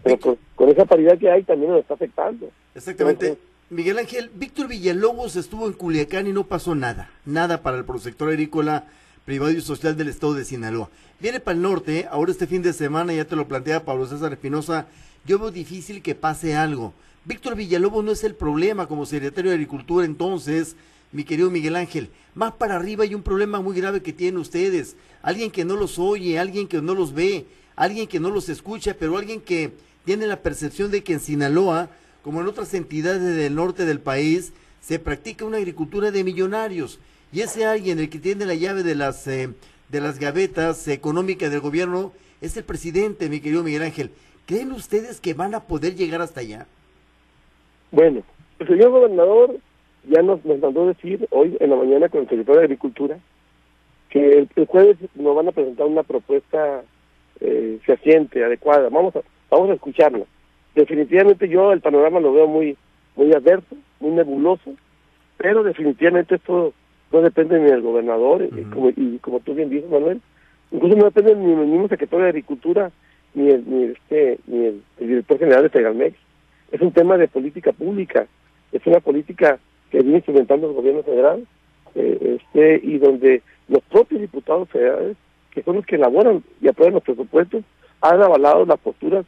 Pero 0.04 0.38
con, 0.56 0.70
esa 0.70 0.86
paridad 0.86 1.18
que 1.18 1.30
hay 1.30 1.44
también 1.44 1.72
nos 1.72 1.82
está 1.82 1.94
afectando. 1.94 2.50
Exactamente. 2.76 3.38
Miguel 3.70 3.98
Ángel, 3.98 4.32
Víctor 4.34 4.70
Villalobos 4.70 5.36
estuvo 5.36 5.68
en 5.68 5.74
Culiacán 5.74 6.26
y 6.26 6.32
no 6.32 6.46
pasó 6.46 6.74
nada, 6.74 7.10
nada 7.26 7.64
para 7.64 7.76
el 7.76 7.84
prosector 7.84 8.30
agrícola 8.30 8.86
privado 9.26 9.52
y 9.52 9.60
social 9.60 9.98
del 9.98 10.08
estado 10.08 10.36
de 10.36 10.46
Sinaloa. 10.46 10.90
Viene 11.20 11.42
para 11.42 11.58
el 11.58 11.62
norte, 11.62 12.08
ahora 12.10 12.32
este 12.32 12.48
fin 12.48 12.62
de 12.62 12.72
semana, 12.72 13.14
ya 13.14 13.26
te 13.26 13.36
lo 13.36 13.50
plantea 13.50 13.84
Pablo 13.84 14.08
César 14.08 14.32
Espinosa, 14.32 14.88
yo 15.26 15.38
veo 15.38 15.52
difícil 15.52 16.02
que 16.02 16.16
pase 16.16 16.56
algo. 16.56 16.94
Víctor 17.26 17.58
Villalobos 17.58 18.06
no 18.06 18.14
es 18.14 18.24
el 18.24 18.36
problema 18.36 18.88
como 18.88 19.06
secretario 19.06 19.52
de 19.52 19.56
Agricultura 19.56 20.06
entonces, 20.06 20.78
mi 21.12 21.26
querido 21.26 21.52
Miguel 21.52 21.76
Ángel. 21.76 22.10
Más 22.36 22.54
para 22.54 22.78
arriba 22.78 23.04
hay 23.04 23.16
un 23.16 23.24
problema 23.24 23.60
muy 23.60 23.76
grave 23.76 24.02
que 24.02 24.14
tienen 24.14 24.40
ustedes. 24.40 24.96
Alguien 25.22 25.52
que 25.52 25.66
no 25.66 25.76
los 25.76 26.00
oye, 26.00 26.40
alguien 26.40 26.70
que 26.70 26.82
no 26.82 26.96
los 26.96 27.14
ve, 27.14 27.46
alguien 27.76 28.08
que 28.08 28.22
no 28.22 28.30
los 28.30 28.48
escucha, 28.48 28.96
pero 28.98 29.18
alguien 29.18 29.42
que 29.42 29.74
tiene 30.06 30.26
la 30.26 30.42
percepción 30.42 30.90
de 30.90 31.04
que 31.04 31.12
en 31.12 31.20
Sinaloa 31.20 31.90
como 32.28 32.42
en 32.42 32.48
otras 32.48 32.74
entidades 32.74 33.38
del 33.38 33.56
norte 33.56 33.86
del 33.86 34.02
país, 34.02 34.54
se 34.82 35.00
practica 35.00 35.46
una 35.46 35.60
agricultura 35.60 36.12
de 36.12 36.26
millonarios. 36.26 37.00
Y 37.32 37.40
ese 37.40 37.66
alguien, 37.66 38.00
el 38.00 38.10
que 38.10 38.20
tiene 38.20 38.46
la 38.46 38.54
llave 38.54 38.84
de 38.84 38.96
las, 38.96 39.26
eh, 39.30 39.48
de 39.88 40.02
las 40.02 40.20
gavetas 40.20 40.90
económicas 40.90 41.50
del 41.50 41.62
gobierno, 41.62 42.12
es 42.42 42.58
el 42.58 42.66
presidente, 42.66 43.30
mi 43.30 43.40
querido 43.40 43.64
Miguel 43.64 43.84
Ángel. 43.84 44.12
¿Creen 44.46 44.74
ustedes 44.74 45.22
que 45.22 45.36
van 45.36 45.56
a 45.56 45.62
poder 45.62 45.96
llegar 45.96 46.22
hasta 46.22 46.42
allá? 46.42 46.68
Bueno, 47.94 48.24
el 48.60 48.68
señor 48.68 48.90
gobernador 48.90 49.56
ya 50.10 50.22
nos, 50.22 50.44
mandó 50.44 50.86
decir 50.86 51.26
hoy 51.32 51.56
en 51.62 51.70
la 51.70 51.78
mañana 51.78 52.10
con 52.10 52.24
el 52.24 52.28
secretario 52.28 52.60
de 52.60 52.66
Agricultura 52.66 53.20
que 54.10 54.40
el, 54.40 54.66
jueves 54.68 54.98
nos 55.16 55.34
van 55.34 55.48
a 55.48 55.54
presentar 55.54 55.88
una 55.88 56.04
propuesta 56.04 56.84
eh, 57.40 57.80
fehaciente, 57.86 58.44
adecuada. 58.44 58.90
Vamos 58.90 59.16
a, 59.16 59.22
vamos 59.50 59.70
a 59.70 59.76
escucharla 59.76 60.26
definitivamente 60.78 61.50
yo 61.50 61.72
el 61.74 61.82
panorama 61.82 62.20
lo 62.20 62.34
veo 62.34 62.48
muy 62.48 62.78
muy 63.16 63.34
adverso, 63.34 63.76
muy 64.00 64.12
nebuloso, 64.12 64.76
pero 65.38 65.64
definitivamente 65.64 66.36
esto 66.36 66.74
no 67.12 67.22
depende 67.22 67.60
ni 67.60 67.66
del 67.66 67.82
gobernador, 67.82 68.44
y, 68.44 68.62
como, 68.66 68.90
y 68.90 69.18
como 69.20 69.40
tú 69.40 69.56
bien 69.56 69.70
dices, 69.70 69.90
Manuel, 69.90 70.22
incluso 70.72 70.96
no 70.96 71.06
depende 71.06 71.36
ni 71.36 71.56
del 71.56 71.68
mismo 71.68 71.88
secretario 71.88 72.26
de 72.26 72.30
Agricultura, 72.30 72.92
ni 73.34 73.50
el, 73.50 73.64
ni 73.68 73.84
este, 73.86 74.40
ni 74.46 74.66
el, 74.66 74.84
director 75.00 75.40
general 75.40 75.64
de 75.64 75.70
Tegalmex. 75.70 76.16
Es 76.72 76.82
un 76.82 76.92
tema 76.92 77.18
de 77.18 77.28
política 77.28 77.72
pública, 77.72 78.28
es 78.72 78.86
una 78.86 79.00
política 79.00 79.58
que 79.90 80.02
viene 80.02 80.18
instrumentando 80.18 80.70
el 80.70 80.76
gobierno 80.76 81.02
federal, 81.02 81.48
eh, 81.96 82.40
este, 82.40 82.80
y 82.84 83.00
donde 83.00 83.42
los 83.68 83.82
propios 83.84 84.22
diputados 84.22 84.70
federales, 84.70 85.18
que 85.52 85.64
son 85.64 85.78
los 85.78 85.86
que 85.86 85.96
elaboran 85.96 86.44
y 86.62 86.68
aprueban 86.68 86.96
los 86.96 87.04
presupuestos, 87.04 87.64
han 88.02 88.22
avalado 88.22 88.66
las 88.66 88.78
posturas 88.80 89.26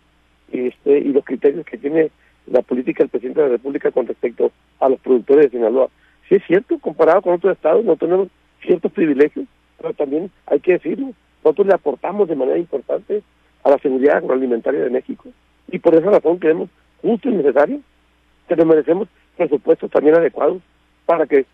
este, 0.51 0.99
y 0.99 1.13
los 1.13 1.25
criterios 1.25 1.65
que 1.65 1.77
tiene 1.77 2.11
la 2.47 2.61
política 2.61 3.03
del 3.03 3.09
presidente 3.09 3.41
de 3.41 3.47
la 3.47 3.53
República 3.53 3.91
con 3.91 4.07
respecto 4.07 4.51
a 4.79 4.89
los 4.89 4.99
productores 4.99 5.45
de 5.45 5.57
Sinaloa. 5.57 5.89
Sí 6.27 6.35
es 6.35 6.43
cierto, 6.45 6.79
comparado 6.79 7.21
con 7.21 7.33
otros 7.33 7.53
estados, 7.53 7.85
no 7.85 7.95
tenemos 7.95 8.29
ciertos 8.61 8.91
privilegios, 8.91 9.45
pero 9.77 9.93
también 9.93 10.31
hay 10.47 10.59
que 10.59 10.73
decirlo, 10.73 11.13
nosotros 11.43 11.67
le 11.67 11.73
aportamos 11.73 12.27
de 12.27 12.35
manera 12.35 12.57
importante 12.57 13.21
a 13.63 13.69
la 13.69 13.77
seguridad 13.79 14.17
agroalimentaria 14.17 14.81
de 14.81 14.89
México 14.89 15.29
y 15.71 15.79
por 15.79 15.95
esa 15.95 16.09
razón 16.09 16.37
creemos 16.37 16.69
justo 17.01 17.29
y 17.29 17.33
necesario 17.33 17.81
que 18.47 18.55
nos 18.55 18.65
merecemos 18.65 19.07
presupuestos 19.37 19.89
también 19.91 20.15
adecuados 20.15 20.61
para 21.05 21.25
que 21.25 21.45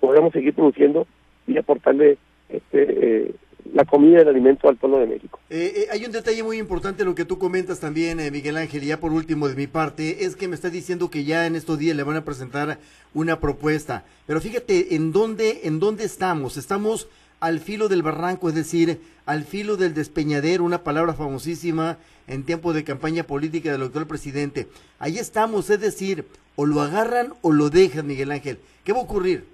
podamos 0.00 0.32
seguir 0.32 0.54
produciendo 0.54 1.06
y 1.46 1.56
aportarle 1.56 2.18
este, 2.48 2.82
eh, 3.26 3.34
la 3.72 3.84
comida 3.84 4.18
y 4.18 4.22
el 4.22 4.28
alimento 4.28 4.68
al 4.68 4.76
pueblo 4.76 4.98
de 4.98 5.06
México. 5.06 5.40
Eh, 5.50 5.72
eh, 5.76 5.86
hay 5.90 6.04
un 6.04 6.12
detalle 6.12 6.42
muy 6.42 6.58
importante 6.58 7.04
lo 7.04 7.14
que 7.14 7.24
tú 7.24 7.38
comentas 7.38 7.80
también, 7.80 8.18
Miguel 8.30 8.56
Ángel, 8.56 8.84
y 8.84 8.88
ya 8.88 9.00
por 9.00 9.12
último 9.12 9.48
de 9.48 9.56
mi 9.56 9.66
parte, 9.66 10.24
es 10.24 10.36
que 10.36 10.48
me 10.48 10.54
estás 10.54 10.72
diciendo 10.72 11.10
que 11.10 11.24
ya 11.24 11.46
en 11.46 11.56
estos 11.56 11.78
días 11.78 11.96
le 11.96 12.02
van 12.02 12.16
a 12.16 12.24
presentar 12.24 12.78
una 13.14 13.40
propuesta, 13.40 14.04
pero 14.26 14.40
fíjate 14.40 14.94
en 14.94 15.12
dónde, 15.12 15.60
en 15.64 15.80
dónde 15.80 16.04
estamos, 16.04 16.56
estamos 16.56 17.08
al 17.40 17.58
filo 17.58 17.88
del 17.88 18.02
barranco, 18.02 18.48
es 18.48 18.54
decir, 18.54 19.00
al 19.26 19.42
filo 19.42 19.76
del 19.76 19.94
despeñadero, 19.94 20.62
una 20.62 20.84
palabra 20.84 21.12
famosísima 21.12 21.98
en 22.28 22.44
tiempo 22.44 22.72
de 22.72 22.84
campaña 22.84 23.24
política 23.24 23.72
del 23.72 23.82
actual 23.82 24.06
presidente. 24.06 24.68
Ahí 25.00 25.18
estamos, 25.18 25.68
es 25.70 25.80
decir, 25.80 26.24
o 26.54 26.66
lo 26.66 26.80
agarran 26.80 27.32
o 27.42 27.52
lo 27.52 27.68
dejan, 27.68 28.06
Miguel 28.06 28.30
Ángel. 28.30 28.58
¿Qué 28.84 28.92
va 28.92 29.00
a 29.00 29.02
ocurrir? 29.02 29.44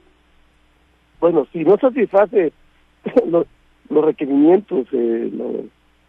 Bueno, 1.18 1.46
si 1.50 1.64
no 1.64 1.78
satisface 1.78 2.52
los, 3.26 3.46
requerimientos, 3.90 4.87
eh, 4.92 5.30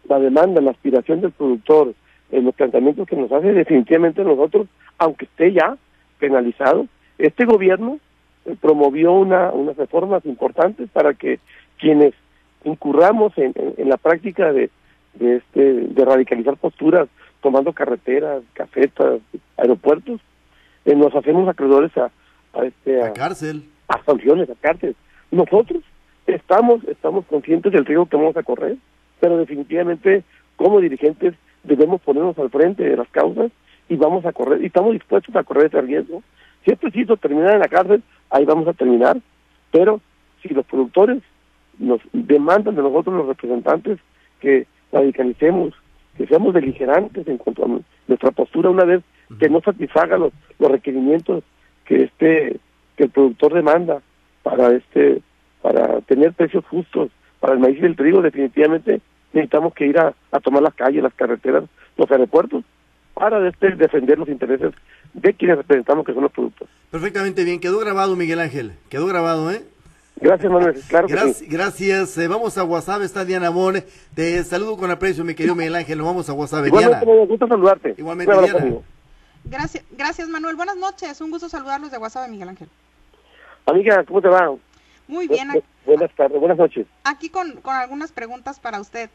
la 0.08 0.18
demanda, 0.18 0.60
la 0.60 0.72
aspiración 0.72 1.20
del 1.20 1.32
productor, 1.32 1.94
en 2.32 2.44
los 2.44 2.54
planteamientos 2.54 3.08
que 3.08 3.16
nos 3.16 3.30
hace 3.32 3.52
definitivamente 3.52 4.22
nosotros, 4.22 4.68
aunque 4.98 5.24
esté 5.24 5.52
ya 5.52 5.76
penalizado, 6.18 6.86
este 7.18 7.44
gobierno 7.44 7.98
eh, 8.44 8.56
promovió 8.60 9.12
una, 9.12 9.50
unas 9.52 9.76
reformas 9.76 10.24
importantes 10.26 10.88
para 10.90 11.14
que 11.14 11.40
quienes 11.78 12.14
incurramos 12.64 13.32
en, 13.36 13.54
la 13.88 13.96
práctica 13.96 14.52
de, 14.52 14.70
de, 15.14 15.36
este, 15.36 15.60
de 15.60 16.04
radicalizar 16.04 16.56
posturas, 16.56 17.08
tomando 17.40 17.72
carreteras, 17.72 18.42
cafetas, 18.52 19.20
aeropuertos, 19.56 20.20
eh, 20.84 20.94
nos 20.94 21.14
hacemos 21.14 21.48
acreedores 21.48 21.96
a, 21.96 22.10
a, 22.52 22.64
este, 22.64 23.02
a, 23.02 23.12
cárcel. 23.12 23.64
A 23.88 24.02
sanciones, 24.04 24.48
a 24.50 24.54
cárcel. 24.54 24.94
Nosotros 25.30 25.82
estamos, 26.34 26.82
estamos 26.84 27.24
conscientes 27.26 27.72
del 27.72 27.86
riesgo 27.86 28.06
que 28.06 28.16
vamos 28.16 28.36
a 28.36 28.42
correr, 28.42 28.76
pero 29.20 29.36
definitivamente 29.36 30.22
como 30.56 30.80
dirigentes 30.80 31.34
debemos 31.62 32.00
ponernos 32.00 32.38
al 32.38 32.50
frente 32.50 32.82
de 32.82 32.96
las 32.96 33.08
causas 33.08 33.50
y 33.88 33.96
vamos 33.96 34.24
a 34.24 34.32
correr, 34.32 34.62
y 34.62 34.66
estamos 34.66 34.92
dispuestos 34.92 35.34
a 35.36 35.42
correr 35.42 35.66
ese 35.66 35.80
riesgo. 35.80 36.22
Si 36.64 36.70
es 36.70 36.78
preciso 36.78 37.16
terminar 37.16 37.54
en 37.54 37.60
la 37.60 37.68
cárcel, 37.68 38.02
ahí 38.30 38.44
vamos 38.44 38.68
a 38.68 38.72
terminar, 38.72 39.18
pero 39.72 40.00
si 40.42 40.48
los 40.54 40.64
productores 40.66 41.22
nos 41.78 42.00
demandan 42.12 42.76
de 42.76 42.82
nosotros 42.82 43.16
los 43.16 43.26
representantes 43.26 43.98
que 44.40 44.66
radicalicemos, 44.92 45.74
que 46.16 46.26
seamos 46.26 46.52
beligerantes 46.52 47.26
en 47.26 47.38
cuanto 47.38 47.64
a 47.64 47.68
nuestra 48.06 48.30
postura 48.30 48.70
una 48.70 48.84
vez 48.84 49.02
que 49.38 49.48
no 49.48 49.60
satisfaga 49.60 50.18
los, 50.18 50.32
los 50.58 50.70
requerimientos 50.70 51.44
que 51.84 52.04
este 52.04 52.58
que 52.96 53.04
el 53.04 53.10
productor 53.10 53.54
demanda 53.54 54.02
para 54.42 54.72
este 54.72 55.22
para 55.62 56.00
tener 56.02 56.32
precios 56.32 56.64
justos 56.66 57.10
para 57.38 57.54
el 57.54 57.58
maíz 57.58 57.78
y 57.80 57.86
el 57.86 57.96
trigo 57.96 58.22
definitivamente 58.22 59.00
necesitamos 59.32 59.74
que 59.74 59.86
ir 59.86 59.98
a, 59.98 60.14
tomar 60.40 60.62
las 60.62 60.74
calles, 60.74 61.02
las 61.02 61.14
carreteras, 61.14 61.64
los 61.96 62.10
aeropuertos 62.10 62.64
para 63.14 63.46
este, 63.48 63.70
defender 63.76 64.18
los 64.18 64.28
intereses 64.28 64.72
de 65.12 65.34
quienes 65.34 65.58
representamos 65.58 66.04
que 66.04 66.12
son 66.12 66.22
los 66.22 66.32
productos. 66.32 66.68
Perfectamente 66.90 67.44
bien, 67.44 67.60
quedó 67.60 67.78
grabado 67.78 68.16
Miguel 68.16 68.40
Ángel, 68.40 68.72
quedó 68.88 69.06
grabado, 69.06 69.50
¿eh? 69.50 69.62
Gracias, 70.20 70.52
Manuel. 70.52 70.78
Claro 70.88 71.08
Gracias. 71.48 72.18
Eh, 72.18 72.28
vamos 72.28 72.58
a 72.58 72.64
WhatsApp. 72.64 73.00
Está 73.00 73.24
Diana 73.24 73.46
Amor. 73.46 73.82
Te 74.14 74.44
saludo 74.44 74.76
con 74.76 74.90
aprecio, 74.90 75.24
mi 75.24 75.34
querido 75.34 75.54
Miguel 75.54 75.76
Ángel. 75.76 76.02
Vamos 76.02 76.28
a 76.28 76.34
WhatsApp. 76.34 76.66
Igualmente, 76.66 77.06
Diana. 77.06 77.20
me 77.22 77.26
gusta 77.26 77.46
saludarte. 77.48 77.94
Igualmente, 77.96 78.32
Diana. 78.38 78.76
Gracias, 79.44 79.82
gracias, 79.96 80.28
Manuel. 80.28 80.56
Buenas 80.56 80.76
noches. 80.76 81.18
Un 81.22 81.30
gusto 81.30 81.48
saludarlos 81.48 81.90
de 81.90 81.96
WhatsApp, 81.96 82.28
Miguel 82.28 82.50
Ángel. 82.50 82.68
Amiga, 83.64 84.04
¿cómo 84.04 84.20
te 84.20 84.28
va? 84.28 84.54
Muy 85.10 85.26
bien. 85.26 85.48
buenas 85.84 86.14
tardes, 86.14 86.38
buenas 86.38 86.56
noches. 86.56 86.86
Aquí 87.02 87.28
con, 87.28 87.60
con 87.60 87.74
algunas 87.74 88.12
preguntas 88.12 88.60
para 88.60 88.80
usted. 88.80 89.10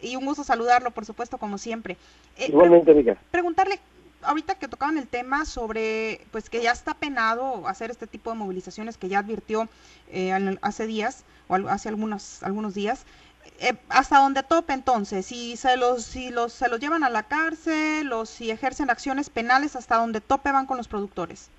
Y 0.00 0.14
un 0.14 0.24
gusto 0.24 0.44
saludarlo, 0.44 0.92
por 0.92 1.04
supuesto, 1.04 1.38
como 1.38 1.58
siempre. 1.58 1.96
Eh, 2.38 2.46
Igualmente, 2.48 2.92
amiga. 2.92 3.16
Preguntarle, 3.32 3.80
ahorita 4.22 4.54
que 4.54 4.68
tocaban 4.68 4.96
el 4.96 5.08
tema 5.08 5.44
sobre, 5.44 6.20
pues 6.30 6.48
que 6.48 6.62
ya 6.62 6.70
está 6.70 6.94
penado 6.94 7.66
hacer 7.66 7.90
este 7.90 8.06
tipo 8.06 8.30
de 8.30 8.36
movilizaciones 8.36 8.96
que 8.96 9.08
ya 9.08 9.18
advirtió 9.18 9.68
eh, 10.12 10.56
hace 10.62 10.86
días 10.86 11.24
o 11.48 11.56
hace 11.56 11.88
algunos, 11.88 12.42
algunos 12.44 12.74
días, 12.74 13.04
eh, 13.58 13.74
hasta 13.88 14.18
donde 14.20 14.44
tope 14.44 14.72
entonces, 14.72 15.26
si 15.26 15.56
se 15.56 15.76
los, 15.76 16.04
si 16.04 16.30
los, 16.30 16.52
se 16.52 16.68
los 16.68 16.78
llevan 16.78 17.02
a 17.02 17.10
la 17.10 17.24
cárcel 17.24 18.10
o 18.12 18.24
si 18.24 18.52
ejercen 18.52 18.88
acciones 18.88 19.28
penales, 19.28 19.74
hasta 19.74 19.96
donde 19.96 20.20
tope 20.20 20.52
van 20.52 20.66
con 20.66 20.76
los 20.76 20.86
productores. 20.86 21.50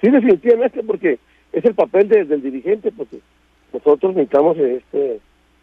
Sí, 0.00 0.08
definitivamente, 0.08 0.82
porque 0.84 1.18
es 1.54 1.64
el 1.64 1.74
papel 1.74 2.08
del 2.08 2.42
dirigente, 2.42 2.92
porque 2.92 3.18
nosotros 3.72 4.14
necesitamos 4.14 4.56
este, 4.58 5.20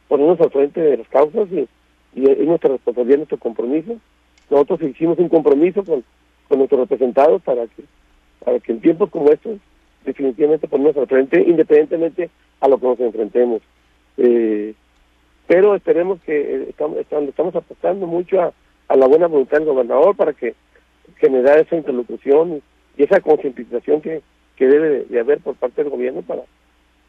ponernos 0.07 0.39
al 0.41 0.51
frente 0.51 0.81
de 0.81 0.98
las 0.98 1.07
causas 1.10 1.48
y, 1.51 1.67
y 2.13 2.29
es 2.29 2.39
nuestra 2.39 2.71
responsabilidad, 2.71 3.17
nuestro 3.17 3.38
compromiso. 3.38 3.98
Nosotros 4.50 4.81
hicimos 4.81 5.17
un 5.19 5.29
compromiso 5.29 5.83
con 5.83 6.03
con 6.51 6.60
nuestros 6.60 6.81
representados 6.81 7.41
para 7.43 7.65
que, 7.65 7.83
para 8.43 8.60
que 8.60 8.74
en 8.74 8.81
tiempos 8.81 9.10
como 9.10 9.31
estos 9.31 9.57
definitivamente 10.03 10.67
ponemos 10.67 10.98
al 10.98 11.07
frente 11.07 11.41
independientemente 11.41 12.29
a 12.60 12.67
lo 12.67 12.77
que 12.77 12.88
nos 12.88 13.00
enfrentemos. 13.00 13.62
Eh, 14.17 14.74
pero 15.48 15.75
esperemos 15.75 16.19
que 16.24 16.41
eh, 16.41 16.65
estamos, 16.67 16.98
estamos 17.00 17.55
apostando 17.55 18.05
mucho 18.05 18.41
a, 18.41 18.53
la 18.98 19.07
buena 19.07 19.27
voluntad 19.27 19.60
del 19.60 19.67
gobernador 19.67 20.13
para 20.17 20.33
que 20.33 20.53
generar 21.15 21.60
esa 21.60 21.77
interlocución 21.77 22.62
y, 22.98 23.01
esa 23.01 23.21
concientización 23.21 24.01
que, 24.01 24.21
que 24.61 24.67
debe 24.67 25.05
de, 25.05 25.19
haber 25.19 25.39
por 25.39 25.55
parte 25.55 25.81
del 25.81 25.89
gobierno 25.89 26.21
para, 26.21 26.43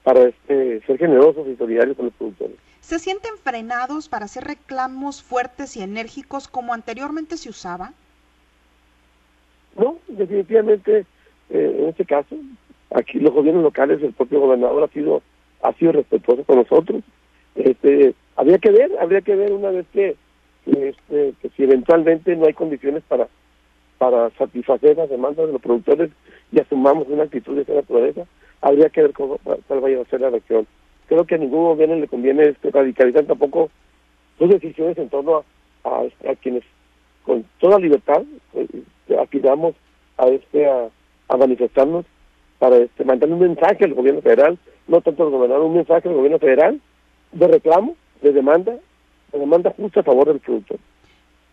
para 0.04 0.23
este, 0.23 0.80
ser 0.87 0.97
generosos 0.97 1.47
y 1.47 1.54
solidarios 1.56 1.99
con 1.99 2.06
los 2.06 2.14
productores. 2.14 2.56
¿Se 2.80 2.99
sienten 2.99 3.32
frenados 3.44 4.09
para 4.09 4.25
hacer 4.25 4.44
reclamos 4.44 5.23
fuertes 5.23 5.76
y 5.76 5.82
enérgicos 5.82 6.49
como 6.49 6.73
anteriormente 6.73 7.37
se 7.37 7.50
usaba? 7.50 7.92
No, 9.76 9.99
definitivamente 10.09 11.04
eh, 11.50 11.76
en 11.78 11.88
este 11.90 12.06
caso, 12.06 12.37
aquí 12.94 13.18
los 13.21 13.35
gobiernos 13.35 13.64
locales, 13.64 14.00
el 14.02 14.14
propio 14.14 14.40
gobernador 14.40 14.85
ha 14.85 14.88
sido 14.94 15.23
ha 15.62 15.75
sido 15.75 15.92
respetuoso 15.92 16.44
con 16.44 16.56
nosotros. 16.56 17.02
Este, 17.54 18.14
habría 18.37 18.56
que 18.56 18.71
ver, 18.71 18.92
habría 18.99 19.21
que 19.21 19.37
ver 19.37 19.52
una 19.52 19.68
vez 19.68 19.85
que, 19.92 20.16
este, 20.64 21.35
que 21.42 21.50
si 21.54 21.64
eventualmente 21.64 22.35
no 22.35 22.47
hay 22.47 22.54
condiciones 22.54 23.02
para 23.06 23.28
para 23.99 24.30
satisfacer 24.30 24.97
las 24.97 25.11
demandas 25.11 25.47
de 25.47 25.52
los 25.52 25.62
productores 25.62 26.11
y 26.52 26.61
asumamos 26.61 27.09
una 27.09 27.25
actitud 27.25 27.56
de 27.56 27.62
esa 27.62 27.75
naturaleza, 27.75 28.26
habría 28.61 28.90
que 28.90 29.02
ver 29.02 29.12
cómo, 29.12 29.38
cuál 29.38 29.80
vaya 29.80 30.00
a 30.00 30.04
ser 30.04 30.21
la 30.21 30.30
reacción. 30.30 30.66
Creo 31.09 31.25
que 31.25 31.35
a 31.35 31.38
ningún 31.38 31.64
gobierno 31.64 31.97
le 31.97 32.09
conviene 32.09 32.49
este, 32.49 32.71
radicalizar 32.71 33.25
tampoco 33.25 33.71
sus 34.38 34.49
decisiones 34.49 34.97
en 34.99 35.09
torno 35.09 35.44
a, 35.85 35.88
a 35.88 36.35
quienes 36.40 36.62
con 37.25 37.44
toda 37.59 37.78
libertad 37.78 38.23
eh, 38.54 38.66
aspiramos 39.21 39.75
a 40.18 40.28
este 40.28 40.66
a, 40.66 40.88
manifestarnos 41.37 42.04
para 42.59 42.76
este, 42.76 43.04
mandar 43.04 43.30
un 43.30 43.40
mensaje 43.40 43.85
al 43.85 43.94
gobierno 43.94 44.21
federal, 44.21 44.59
no 44.87 45.00
tanto 45.00 45.23
al 45.23 45.30
gobernador, 45.30 45.64
un 45.64 45.75
mensaje 45.75 46.09
al 46.09 46.14
gobierno 46.14 46.38
federal 46.38 46.80
de 47.32 47.49
reclamo, 47.49 47.97
de 48.21 48.32
demanda, 48.32 48.76
de 49.32 49.38
demanda 49.38 49.73
justa 49.75 50.00
a 50.00 50.02
favor 50.02 50.26
del 50.26 50.40
productor. 50.40 50.78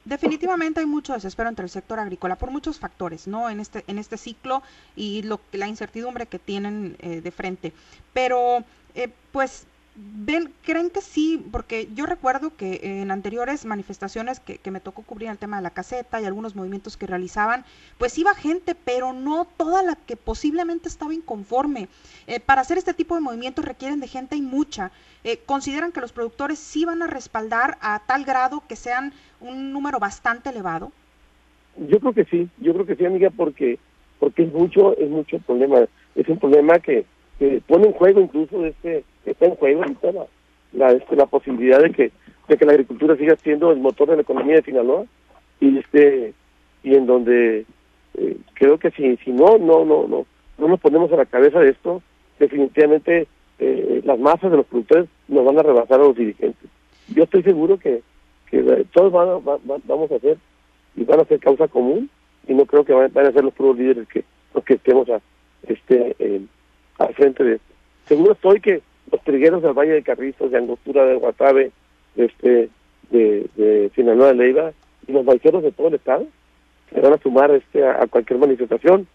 Definitivamente 0.09 0.79
hay 0.79 0.87
mucho 0.87 1.13
desespero 1.13 1.49
entre 1.49 1.65
el 1.65 1.69
sector 1.69 1.99
agrícola 1.99 2.35
por 2.35 2.49
muchos 2.49 2.79
factores, 2.79 3.27
¿no? 3.27 3.47
En 3.47 3.59
este 3.59 3.83
en 3.85 3.99
este 3.99 4.17
ciclo 4.17 4.63
y 4.95 5.21
lo 5.21 5.39
la 5.51 5.67
incertidumbre 5.67 6.25
que 6.25 6.39
tienen 6.39 6.97
eh, 6.97 7.21
de 7.21 7.29
frente. 7.29 7.73
Pero 8.11 8.63
eh, 8.95 9.09
pues 9.31 9.67
¿Ven, 10.01 10.53
¿Creen 10.63 10.89
que 10.91 11.01
sí? 11.01 11.45
Porque 11.51 11.89
yo 11.93 12.05
recuerdo 12.05 12.55
que 12.55 12.79
en 13.01 13.11
anteriores 13.11 13.65
manifestaciones 13.65 14.39
que, 14.39 14.59
me 14.71 14.79
tocó 14.79 15.01
cubrir 15.01 15.27
el 15.27 15.37
tema 15.37 15.57
de 15.57 15.63
la 15.63 15.71
caseta 15.71 16.21
y 16.21 16.25
algunos 16.25 16.55
movimientos 16.55 16.95
que 16.95 17.05
realizaban, 17.05 17.65
pues 17.97 18.17
iba 18.17 18.33
gente, 18.33 18.75
pero 18.75 19.11
no 19.11 19.45
toda 19.57 19.83
la 19.83 19.95
que 19.95 20.15
posiblemente 20.15 20.87
estaba 20.87 21.13
inconforme. 21.13 21.89
Eh, 22.27 22.39
para 22.39 22.61
hacer 22.61 22.77
este 22.77 22.93
tipo 22.93 23.15
de 23.15 23.21
movimientos 23.21 23.65
requieren 23.65 23.99
de 23.99 24.07
gente 24.07 24.37
y 24.37 24.41
mucha. 24.41 24.91
Eh, 25.25 25.39
¿Consideran 25.45 25.91
que 25.91 25.99
los 25.99 26.13
productores 26.13 26.59
sí 26.59 26.85
van 26.85 27.01
a 27.01 27.07
respaldar 27.07 27.77
a 27.81 28.01
tal 28.07 28.23
grado 28.23 28.63
que 28.69 28.77
sean 28.77 29.11
un 29.41 29.73
número 29.73 29.99
bastante 29.99 30.49
elevado? 30.49 30.93
Yo 31.75 31.99
creo 31.99 32.13
que 32.13 32.23
sí, 32.23 32.49
yo 32.59 32.73
creo 32.73 32.85
que 32.85 32.95
sí, 32.95 33.05
amiga, 33.05 33.31
porque 33.31 33.79
porque 34.17 34.43
es 34.43 34.53
mucho 34.53 34.97
es 34.97 35.09
mucho 35.09 35.39
problema. 35.39 35.79
es 36.15 36.27
un 36.29 36.39
problema 36.39 36.79
que, 36.79 37.05
pone 37.67 37.87
en 37.87 37.93
juego 37.93 38.19
incluso 38.19 38.65
este 38.65 39.03
está 39.25 39.45
en 39.45 39.55
juego 39.55 39.83
la, 39.83 40.25
la, 40.73 40.91
este, 40.91 41.15
la 41.15 41.25
posibilidad 41.25 41.81
de 41.81 41.91
que 41.91 42.11
de 42.47 42.57
que 42.57 42.65
la 42.65 42.73
agricultura 42.73 43.15
siga 43.15 43.35
siendo 43.37 43.71
el 43.71 43.79
motor 43.79 44.09
de 44.09 44.15
la 44.17 44.23
economía 44.23 44.55
de 44.55 44.63
Sinaloa. 44.63 45.05
Y 45.61 45.77
este 45.77 46.33
y 46.83 46.95
en 46.95 47.05
donde 47.05 47.65
eh, 48.17 48.37
creo 48.53 48.77
que 48.77 48.91
si 48.91 49.17
si 49.17 49.31
no 49.31 49.57
no 49.57 49.85
no 49.85 50.07
no 50.07 50.25
no 50.57 50.67
nos 50.67 50.79
ponemos 50.79 51.11
a 51.11 51.17
la 51.17 51.25
cabeza 51.25 51.59
de 51.59 51.69
esto 51.69 52.01
definitivamente 52.39 53.27
eh, 53.59 54.01
las 54.05 54.19
masas 54.19 54.51
de 54.51 54.57
los 54.57 54.65
productores 54.65 55.07
nos 55.27 55.45
van 55.45 55.59
a 55.59 55.63
rebasar 55.63 55.99
a 55.99 56.03
los 56.03 56.15
dirigentes. 56.15 56.69
Yo 57.09 57.23
estoy 57.23 57.43
seguro 57.43 57.77
que 57.77 58.01
que 58.49 58.85
todos 58.91 59.11
van 59.11 59.43
vamos 59.85 60.11
a 60.11 60.15
hacer 60.15 60.37
y 60.95 61.03
van 61.03 61.19
a 61.19 61.25
ser 61.25 61.39
causa 61.39 61.67
común 61.67 62.09
y 62.47 62.53
no 62.53 62.65
creo 62.65 62.83
que 62.83 62.93
van, 62.93 63.11
a 63.15 63.31
ser 63.31 63.43
los 63.43 63.53
puros 63.53 63.77
líderes 63.77 64.07
que 64.07 64.23
los 64.53 64.63
que 64.63 64.75
estemos 64.75 65.07
a, 65.09 65.21
este 65.67 66.15
al 66.99 67.13
frente 67.15 67.43
de 67.43 67.55
esto. 67.55 67.73
Seguro 68.05 68.33
estoy 68.33 68.59
que 68.61 68.81
los 69.11 69.23
trigueros 69.23 69.63
del 69.63 69.73
Valle 69.73 69.93
de 69.93 70.03
Carrizos, 70.03 70.51
de 70.51 70.57
Angostura, 70.57 71.05
de 71.05 71.15
Guatave, 71.15 71.71
este, 72.15 72.69
de, 73.09 73.49
de 73.55 73.91
Sinaloa 73.95 74.27
de 74.27 74.35
Leiva 74.35 74.71
y 75.07 75.11
los 75.11 75.25
banqueros 75.25 75.63
de 75.63 75.71
todo 75.71 75.87
el 75.87 75.95
estado 75.95 76.27
se 76.93 76.99
van 76.99 77.13
a 77.13 77.17
sumar 77.17 77.51
este 77.51 77.85
a, 77.85 78.05
cualquier 78.07 78.39
manifestación 78.39 79.07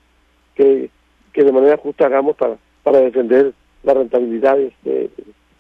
que, 0.54 0.90
que 1.32 1.44
de 1.44 1.52
manera 1.52 1.76
justa 1.76 2.06
hagamos 2.06 2.36
para, 2.36 2.56
para 2.82 3.00
defender 3.00 3.52
la 3.82 3.94
rentabilidad 3.94 4.58
este, 4.60 5.10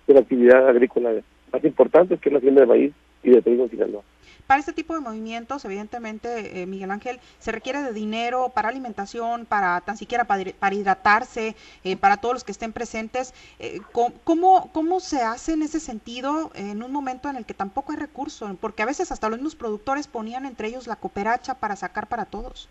de 0.06 0.14
la 0.14 0.20
actividad 0.20 0.68
agrícola 0.68 1.12
más 1.52 1.64
importante 1.64 2.16
que 2.18 2.28
es 2.28 2.32
la 2.32 2.38
hacienda 2.38 2.62
de 2.62 2.66
maíz 2.66 2.92
y 3.24 3.30
de 3.30 3.42
trigo 3.42 3.64
en 3.64 3.70
Sinaloa. 3.70 4.02
Para 4.46 4.60
este 4.60 4.74
tipo 4.74 4.94
de 4.94 5.00
movimientos, 5.00 5.64
evidentemente, 5.64 6.60
eh, 6.60 6.66
Miguel 6.66 6.90
Ángel, 6.90 7.18
se 7.38 7.50
requiere 7.50 7.82
de 7.82 7.94
dinero 7.94 8.52
para 8.54 8.68
alimentación, 8.68 9.46
para 9.46 9.80
tan 9.80 9.96
siquiera 9.96 10.24
para, 10.24 10.74
hidratarse, 10.74 11.56
eh, 11.82 11.96
para 11.96 12.18
todos 12.18 12.34
los 12.34 12.44
que 12.44 12.52
estén 12.52 12.72
presentes. 12.72 13.32
Eh, 13.58 13.80
¿cómo, 13.92 14.70
¿Cómo 14.72 15.00
se 15.00 15.22
hace 15.22 15.54
en 15.54 15.62
ese 15.62 15.80
sentido 15.80 16.50
en 16.54 16.82
un 16.82 16.92
momento 16.92 17.30
en 17.30 17.36
el 17.36 17.46
que 17.46 17.54
tampoco 17.54 17.92
hay 17.92 17.98
recursos? 17.98 18.50
Porque 18.60 18.82
a 18.82 18.86
veces 18.86 19.10
hasta 19.10 19.30
los 19.30 19.38
mismos 19.38 19.56
productores 19.56 20.08
ponían 20.08 20.44
entre 20.44 20.68
ellos 20.68 20.86
la 20.86 20.96
cooperacha 20.96 21.54
para 21.54 21.74
sacar 21.74 22.06
para 22.06 22.26
todos. 22.26 22.68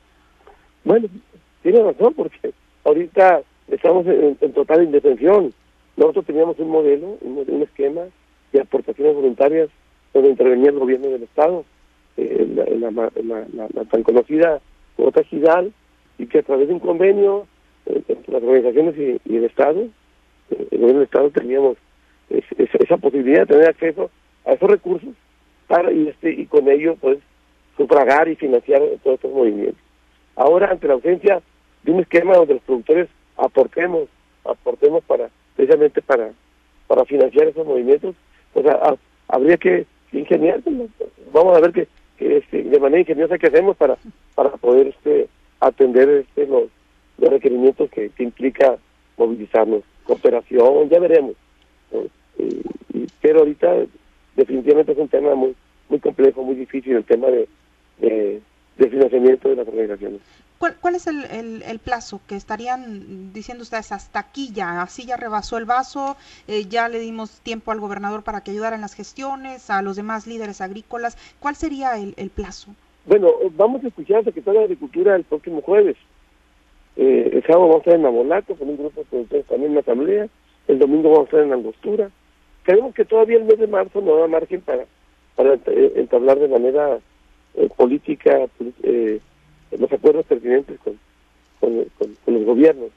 Bueno, 0.84 1.08
tiene 1.64 1.82
razón, 1.82 2.14
porque 2.14 2.54
ahorita 2.84 3.42
estamos 3.68 4.06
en, 4.06 4.54
total 4.54 4.84
indefensión. 4.84 5.52
Nosotros 5.98 6.26
teníamos 6.26 6.60
un 6.60 6.70
modelo, 6.70 7.18
un 7.22 7.62
esquema 7.64 8.02
de 8.52 8.62
aportaciones 8.62 9.16
voluntarias 9.16 9.70
donde 10.14 10.30
intervenía 10.30 10.70
el 10.70 10.80
gobierno 10.80 11.10
del 11.10 11.24
Estado, 11.24 11.66
eh, 12.18 12.48
en, 12.68 12.82
la, 12.82 13.86
tan 13.90 14.04
conocida 14.04 14.62
cuota 14.96 15.24
Gidal, 15.24 15.74
y 16.18 16.28
que 16.28 16.40
a 16.40 16.44
través 16.44 16.68
de 16.68 16.74
un 16.76 16.80
convenio 16.80 17.48
eh, 17.88 18.02
entre 18.08 18.34
las 18.34 18.44
organizaciones 18.44 18.96
y, 18.98 19.36
el 19.36 19.46
Estado, 19.46 19.82
eh, 20.52 20.68
el 20.72 20.78
gobierno 20.78 21.00
del 21.00 21.08
Estado 21.08 21.30
teníamos 21.32 21.78
esa 22.30 22.98
posibilidad 22.98 23.42
de 23.42 23.54
tener 23.54 23.70
acceso 23.70 24.10
a 24.46 24.54
esos 24.54 24.70
recursos 24.70 25.10
para 25.68 25.92
y 25.92 26.08
este 26.08 26.32
y 26.32 26.46
con 26.46 26.68
ello 26.68 26.96
pues 27.00 27.20
sufragar 27.78 28.28
y 28.28 28.36
financiar 28.36 28.82
todos 29.04 29.16
estos 29.16 29.32
movimientos. 29.32 29.82
Ahora 30.36 30.72
ante 30.72 30.88
la 30.88 30.94
ausencia 30.96 31.42
de 31.84 31.92
un 31.92 32.00
esquema 32.00 32.36
donde 32.36 32.56
los 32.56 32.64
productores 32.64 33.08
aportemos, 33.38 34.08
aportemos 34.46 35.04
para 35.04 35.30
precisamente 35.56 36.02
para 36.02 36.32
para 36.88 37.06
financiar 37.06 37.48
esos 37.48 37.66
movimientos, 37.66 38.16
pues 38.54 38.66
habría 39.28 39.58
que 39.58 39.86
ingeniar, 40.20 40.62
vamos 41.32 41.58
a 41.58 41.60
ver 41.60 41.72
que, 41.72 41.88
este, 42.20 42.64
de 42.64 42.80
manera 42.80 43.02
ingeniosa 43.02 43.38
qué 43.38 43.48
hacemos 43.48 43.76
para 43.76 43.98
para 44.36 44.52
poder 44.52 44.88
este 44.88 45.28
atender 45.60 46.10
este 46.10 46.48
los, 46.48 46.70
requerimientos 47.18 47.90
que, 47.90 48.12
implica 48.20 48.78
movilizarnos, 49.18 49.84
cooperación, 50.04 50.90
ya 50.90 51.00
veremos. 51.00 51.36
pero 53.22 53.40
ahorita 53.40 53.86
definitivamente 54.36 54.92
es 54.92 54.98
un 54.98 55.08
tema 55.08 55.36
muy 55.36 55.56
muy 55.90 56.00
complejo, 56.00 56.44
muy 56.44 56.56
difícil 56.56 56.96
el 56.96 57.04
tema 57.04 57.28
de, 57.28 57.48
de 58.78 58.90
financiamiento 58.90 59.50
de 59.50 59.56
las 59.56 59.68
organizaciones. 59.68 60.22
¿Cuál, 60.80 60.96
es 60.96 61.08
el, 61.08 61.62
el, 61.64 61.80
plazo 61.80 62.22
que 62.26 62.36
estarían 62.36 63.34
diciendo 63.34 63.64
ustedes 63.64 63.92
hasta 63.92 64.20
aquí 64.20 64.54
ya? 64.54 64.82
Así 64.82 65.06
ya 65.06 65.18
rebasó 65.18 65.58
el 65.58 65.66
vaso, 65.66 66.16
eh, 66.48 66.66
ya 66.70 66.88
le 66.88 67.00
dimos 67.00 67.42
tiempo 67.42 67.72
al 67.72 67.82
gobernador 67.82 68.24
para 68.24 68.42
que 68.42 68.52
ayudara 68.52 68.76
en 68.76 68.82
las 68.82 68.94
gestiones, 68.94 69.70
a 69.70 69.82
los 69.82 69.98
demás 69.98 70.26
líderes 70.26 70.62
agrícolas. 70.62 71.18
¿Cuál 71.42 71.56
sería 71.56 71.98
el, 71.98 72.14
el 72.16 72.30
plazo? 72.30 72.74
Bueno, 73.06 73.32
vamos 73.58 73.84
a 73.84 73.88
escuchar 73.88 74.18
al 74.18 74.24
secretario 74.24 74.62
de 74.62 74.66
Agricultura 74.68 75.18
el 75.18 75.26
próximo 75.26 75.62
jueves. 75.62 75.98
Eh, 76.96 77.32
el 77.34 77.44
sábado 77.44 77.68
vamos 77.68 77.76
a 77.76 77.80
estar 77.80 77.96
en 77.96 78.06
Amolato 78.06 78.56
con 78.56 78.70
un 78.70 78.78
grupo 78.78 79.02
de 79.02 79.06
productores 79.08 79.46
también 79.48 79.72
en 79.72 79.76
la 79.76 79.82
asamblea. 79.82 80.28
El 80.70 80.80
domingo 80.80 81.10
vamos 81.10 81.26
a 81.26 81.30
estar 81.32 81.44
en 81.44 81.52
Angostura. 81.52 82.10
Creemos 82.64 82.96
que 82.96 83.04
todavía 83.04 83.36
el 83.36 83.44
mes 83.44 83.60
de 83.60 83.68
marzo 83.68 84.00
no 84.00 84.16
da 84.16 84.28
margen 84.28 84.62
para, 84.62 84.86
para 85.36 85.60
entablar 85.96 86.40
de 86.40 86.48
manera 86.48 87.00
eh, 87.56 87.70
política 87.76 88.48
eh, 88.84 89.20
los 89.80 89.92
acuerdos 89.92 90.26
pertinentes 90.26 90.80
con, 90.80 90.98
con, 91.60 91.88
los 92.28 92.46
gobiernos 92.46 92.90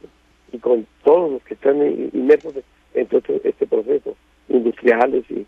y 0.53 0.59
con 0.59 0.87
todos 1.05 1.33
los 1.33 1.43
que 1.43 1.55
están 1.55 1.77
inmersos 2.13 2.55
en 2.95 3.07
todo 3.07 3.19
este, 3.21 3.49
este 3.49 3.67
proceso, 3.67 4.17
industriales 4.49 5.25
y, 5.31 5.47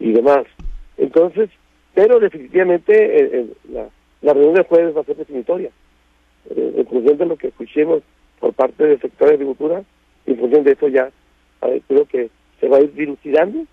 y 0.00 0.12
demás. 0.12 0.46
Entonces, 0.96 1.50
pero 1.94 2.18
definitivamente 2.20 3.38
eh, 3.40 3.46
la, 3.70 3.88
la 4.22 4.32
reunión 4.32 4.54
de 4.54 4.64
jueves 4.64 4.96
va 4.96 5.00
a 5.02 5.04
ser 5.04 5.16
definitoria. 5.16 5.70
en 6.54 6.86
función 6.86 7.18
de 7.18 7.26
lo 7.26 7.36
que 7.36 7.48
escuchemos 7.48 8.02
por 8.40 8.52
parte 8.52 8.84
del 8.84 9.00
sector 9.00 9.28
de 9.28 9.34
agricultura, 9.34 9.82
en 10.26 10.38
función 10.38 10.64
de 10.64 10.72
eso 10.72 10.88
ya 10.88 11.10
creo 11.86 12.04
que 12.06 12.30
se 12.60 12.68
va 12.68 12.78
a 12.78 12.80
ir 12.80 12.92
dilucidando 12.94 13.64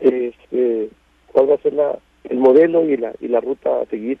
este, 0.00 0.88
cuál 1.32 1.50
va 1.50 1.54
a 1.54 1.58
ser 1.58 1.74
la, 1.74 1.98
el 2.24 2.38
modelo 2.38 2.88
y 2.88 2.96
la, 2.96 3.12
y 3.20 3.28
la 3.28 3.40
ruta 3.40 3.80
a 3.80 3.86
seguir 3.86 4.18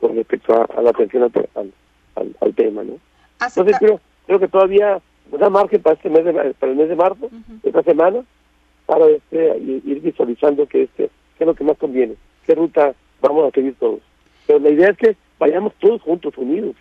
con 0.00 0.16
respecto 0.16 0.54
a, 0.54 0.82
la 0.82 0.90
atención 0.90 1.30
al, 1.54 2.34
al, 2.40 2.54
tema, 2.54 2.82
¿no? 2.82 2.98
Entonces 3.40 3.76
creo, 3.78 4.00
creo 4.26 4.38
que 4.38 4.48
todavía 4.48 5.00
da 5.30 5.50
margen 5.50 5.82
para 5.82 5.96
este 5.96 6.10
mes 6.10 6.24
de, 6.24 6.32
para 6.32 6.72
el 6.72 6.78
mes 6.78 6.88
de 6.88 6.96
marzo, 6.96 7.30
esta 7.62 7.82
semana, 7.82 8.24
para 8.86 9.06
este, 9.06 9.58
ir 9.58 10.00
visualizando 10.00 10.66
que 10.66 10.82
este, 10.82 11.10
qué 11.38 11.44
es 11.44 11.46
lo 11.46 11.54
que 11.54 11.64
más 11.64 11.78
conviene, 11.78 12.14
qué 12.46 12.54
ruta 12.54 12.94
vamos 13.20 13.48
a 13.48 13.50
seguir 13.50 13.74
todos. 13.78 14.00
Pero 14.46 14.58
la 14.58 14.70
idea 14.70 14.90
es 14.90 14.98
que 14.98 15.16
vayamos 15.38 15.72
todos 15.78 16.02
juntos, 16.02 16.36
unidos, 16.36 16.76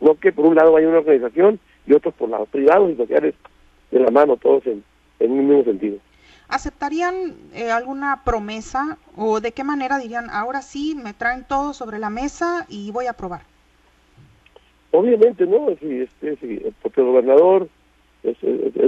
no 0.00 0.14
que 0.14 0.32
por 0.32 0.46
un 0.46 0.54
lado 0.54 0.72
vaya 0.72 0.88
una 0.88 0.98
organización 0.98 1.58
y 1.86 1.92
otros 1.92 2.14
por 2.14 2.28
lados 2.28 2.48
privados 2.48 2.90
y 2.90 2.96
sociales 2.96 3.34
de 3.90 4.00
la 4.00 4.10
mano, 4.10 4.36
todos 4.36 4.66
en, 4.66 4.82
en 5.20 5.30
un 5.30 5.48
mismo 5.48 5.64
sentido. 5.64 5.98
¿Aceptarían 6.48 7.34
eh, 7.54 7.70
alguna 7.70 8.22
promesa 8.24 8.98
o 9.16 9.40
de 9.40 9.52
qué 9.52 9.64
manera 9.64 9.98
dirían, 9.98 10.30
ahora 10.30 10.62
sí, 10.62 10.94
me 10.94 11.14
traen 11.14 11.44
todo 11.44 11.72
sobre 11.72 11.98
la 11.98 12.10
mesa 12.10 12.66
y 12.68 12.90
voy 12.90 13.06
a 13.06 13.12
probar? 13.14 13.42
Obviamente, 14.90 15.46
¿no? 15.46 15.68
Sí, 15.80 16.00
este, 16.00 16.72
porque 16.82 17.00
el 17.00 17.06
gobernador 17.06 17.68
es, 18.22 18.36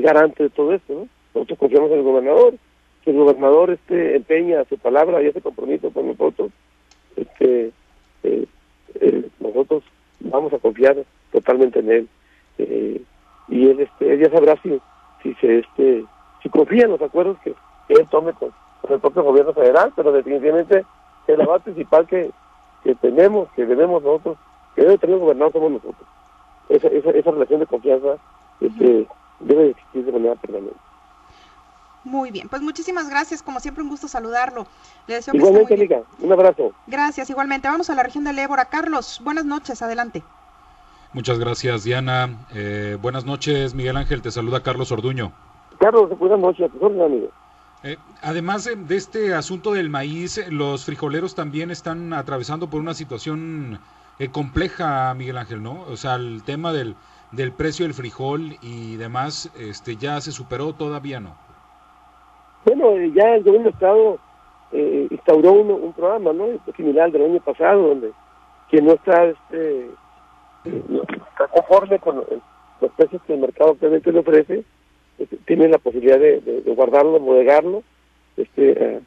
garante 0.02 0.44
de 0.44 0.50
todo 0.50 0.74
esto, 0.74 0.92
¿no? 0.92 1.08
Nosotros 1.34 1.58
confiamos 1.58 1.90
en 1.90 1.98
el 1.98 2.04
gobernador, 2.04 2.54
que 3.02 3.10
el 3.10 3.16
gobernador 3.16 3.70
este, 3.70 4.16
empeña 4.16 4.64
su 4.66 4.78
palabra 4.78 5.22
y 5.22 5.26
ese 5.26 5.40
compromiso 5.40 5.90
con 5.90 6.06
nosotros, 6.08 6.52
este, 7.16 7.72
eh, 8.22 8.46
eh, 9.00 9.28
nosotros 9.40 9.82
vamos 10.20 10.52
a 10.52 10.58
confiar 10.58 10.96
totalmente 11.32 11.80
en 11.80 11.90
él. 11.90 12.08
y 13.48 13.68
él, 13.68 13.80
este, 13.80 14.18
ya 14.18 14.30
sabrá 14.30 14.56
si, 14.62 14.78
si 15.22 15.34
se 15.34 15.58
este 15.58 16.04
si 16.44 16.50
confía 16.50 16.85
en 16.85 16.90
los 16.90 17.02
acuerdos 17.02 17.38
que, 17.42 17.57
él 17.88 18.07
tome 18.11 18.33
con, 18.35 18.52
el 18.88 19.00
propio 19.00 19.22
gobierno 19.22 19.54
federal, 19.54 19.92
pero 19.96 20.12
definitivamente 20.12 20.85
el 21.26 21.38
labor 21.38 21.62
principal 21.62 22.07
que, 22.07 22.30
que 22.85 22.94
tenemos, 22.96 23.48
que 23.57 23.64
debemos 23.64 24.02
nosotros, 24.02 24.37
que 24.76 24.83
debe 24.83 24.98
tener 24.98 25.14
el 25.14 25.22
gobernador 25.22 25.52
somos 25.52 25.72
nosotros. 25.72 26.07
Esa, 26.68 26.88
esa, 26.88 27.11
esa 27.11 27.30
relación 27.30 27.61
de 27.61 27.66
confianza 27.66 28.16
este, 28.61 29.07
debe 29.40 29.70
existir 29.70 30.04
de 30.04 30.12
manera 30.12 30.35
permanente. 30.35 30.76
Muy 32.04 32.30
bien, 32.30 32.50
pues 32.50 32.61
muchísimas 32.61 33.09
gracias, 33.09 33.42
como 33.42 33.61
siempre 33.61 33.83
un 33.83 33.88
gusto 33.88 34.07
saludarlo. 34.07 34.66
Le 35.07 35.14
deseo 35.14 35.35
igualmente, 35.35 35.78
Liga, 35.78 36.02
un 36.20 36.30
abrazo. 36.30 36.72
Gracias, 36.87 37.30
igualmente. 37.30 37.68
Vamos 37.68 37.88
a 37.88 37.94
la 37.94 38.02
región 38.02 38.24
del 38.24 38.38
Ébora. 38.38 38.66
Carlos, 38.66 39.22
buenas 39.24 39.46
noches, 39.46 39.80
adelante. 39.80 40.22
Muchas 41.14 41.38
gracias, 41.38 41.85
Diana. 41.85 42.46
Eh, 42.52 42.98
buenas 43.00 43.24
noches, 43.24 43.72
Miguel 43.72 43.96
Ángel, 43.96 44.20
te 44.20 44.30
saluda 44.30 44.62
Carlos 44.62 44.92
Orduño. 44.92 45.33
Carlos, 45.85 46.18
buenas 46.18 46.40
noches, 46.40 46.70
amigo. 46.81 47.29
Eh, 47.83 47.99
además 48.23 48.64
de 48.64 48.97
este 48.97 49.35
asunto 49.35 49.75
del 49.75 49.90
maíz, 49.90 50.42
los 50.51 50.87
frijoleros 50.87 51.35
también 51.35 51.70
están 51.70 52.14
atravesando 52.14 52.70
por 52.70 52.81
una 52.81 52.94
situación 52.94 53.79
eh, 54.18 54.31
compleja, 54.31 55.12
Miguel 55.12 55.37
Ángel, 55.37 55.62
¿no? 55.62 55.83
O 55.83 55.97
sea, 55.97 56.14
el 56.14 56.42
tema 56.42 56.73
del, 56.73 56.97
del 57.33 57.53
precio 57.53 57.85
del 57.85 57.92
frijol 57.92 58.57
y 58.62 58.97
demás, 58.97 59.53
este, 59.59 59.97
ya 59.97 60.23
se 60.23 60.33
superó, 60.33 60.73
todavía 60.73 61.20
no. 61.20 61.37
Bueno, 62.64 62.92
eh, 62.92 63.12
ya 63.14 63.35
el 63.35 63.44
gobierno 63.44 63.66
del 63.66 63.75
Estado 63.75 64.18
instauró 65.11 65.53
un, 65.53 65.92
programa, 65.92 66.33
¿no? 66.33 66.47
Similar 66.75 67.12
del 67.12 67.31
año 67.31 67.40
pasado, 67.40 67.88
donde 67.88 68.11
quien 68.70 68.87
no 68.87 68.94
está, 68.94 69.23
este, 69.27 69.90
está 70.64 71.47
conforme 71.49 71.99
con, 71.99 72.25
los 72.81 72.90
precios 72.92 73.20
que 73.27 73.35
el 73.35 73.40
mercado 73.40 73.73
actualmente 73.73 74.11
le 74.11 74.20
ofrece, 74.20 74.64
este, 75.18 75.37
tiene 75.46 75.68
la 75.68 75.79
posibilidad 75.79 76.18
de, 76.18 76.62
guardarlo, 76.66 77.18
bodegarlo, 77.20 77.83
este, 78.37 78.70
eh, 78.70 79.00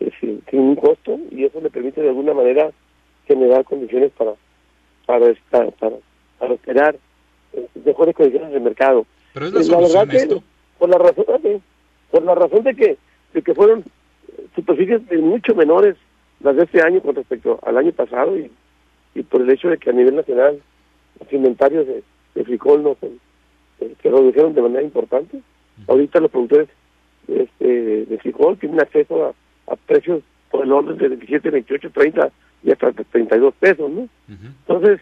eh, 0.00 0.10
sin, 0.20 0.42
un 0.52 0.76
costo, 0.76 1.18
y 1.30 1.44
eso 1.44 1.60
le 1.60 1.70
permite 1.70 2.02
de 2.02 2.08
alguna 2.08 2.34
manera 2.34 2.70
generar 3.26 3.64
condiciones 3.64 4.12
para 4.12 4.32
para 5.06 5.32
para, 5.50 5.70
para, 6.38 6.54
esperar 6.54 6.96
mejores 7.84 8.14
condiciones 8.14 8.52
del 8.52 8.62
mercado. 8.62 9.06
Pero 9.34 9.46
es 9.46 9.52
la, 9.54 9.62
solución 9.62 10.10
esto. 10.10 10.42
por 10.78 10.88
la 10.88 10.98
razón 10.98 11.62
por 12.10 12.22
la 12.22 12.34
razón 12.34 12.64
de 12.64 12.74
que 12.74 12.96
de 13.32 13.42
que 13.42 13.54
fueron 13.54 13.84
superficies 14.54 15.02
mucho 15.20 15.54
menores 15.54 15.96
las 16.40 16.56
de 16.56 16.64
este 16.64 16.82
año 16.82 17.00
con 17.00 17.14
respecto 17.14 17.58
al 17.62 17.76
año 17.78 17.92
pasado 17.92 18.36
y, 18.36 18.50
y 19.14 19.22
por 19.22 19.40
el 19.40 19.50
hecho 19.50 19.68
de 19.68 19.78
que 19.78 19.90
a 19.90 19.92
nivel 19.92 20.16
nacional 20.16 20.60
los 21.20 21.32
inventarios 21.32 21.86
de, 21.86 22.02
de 22.34 22.44
frijol 22.44 22.82
no 22.82 22.96
se, 23.78 23.94
redujeron 24.02 24.54
de 24.54 24.62
manera 24.62 24.82
importante. 24.82 25.40
Ahorita 25.88 26.20
los 26.20 26.30
productores 26.30 26.68
este, 27.28 28.06
de 28.06 28.18
frijol 28.18 28.56
tienen 28.58 28.80
acceso 28.80 29.34
a, 29.66 29.76
precios 29.86 30.22
por 30.50 30.64
el 30.64 30.72
orden 30.72 30.96
de 30.96 31.08
17, 31.08 31.50
28, 31.50 31.90
30 31.90 32.30
y 32.62 32.70
hasta 32.70 32.92
32 32.92 33.54
pesos, 33.54 33.90
¿no? 33.90 34.08
Entonces, 34.28 35.00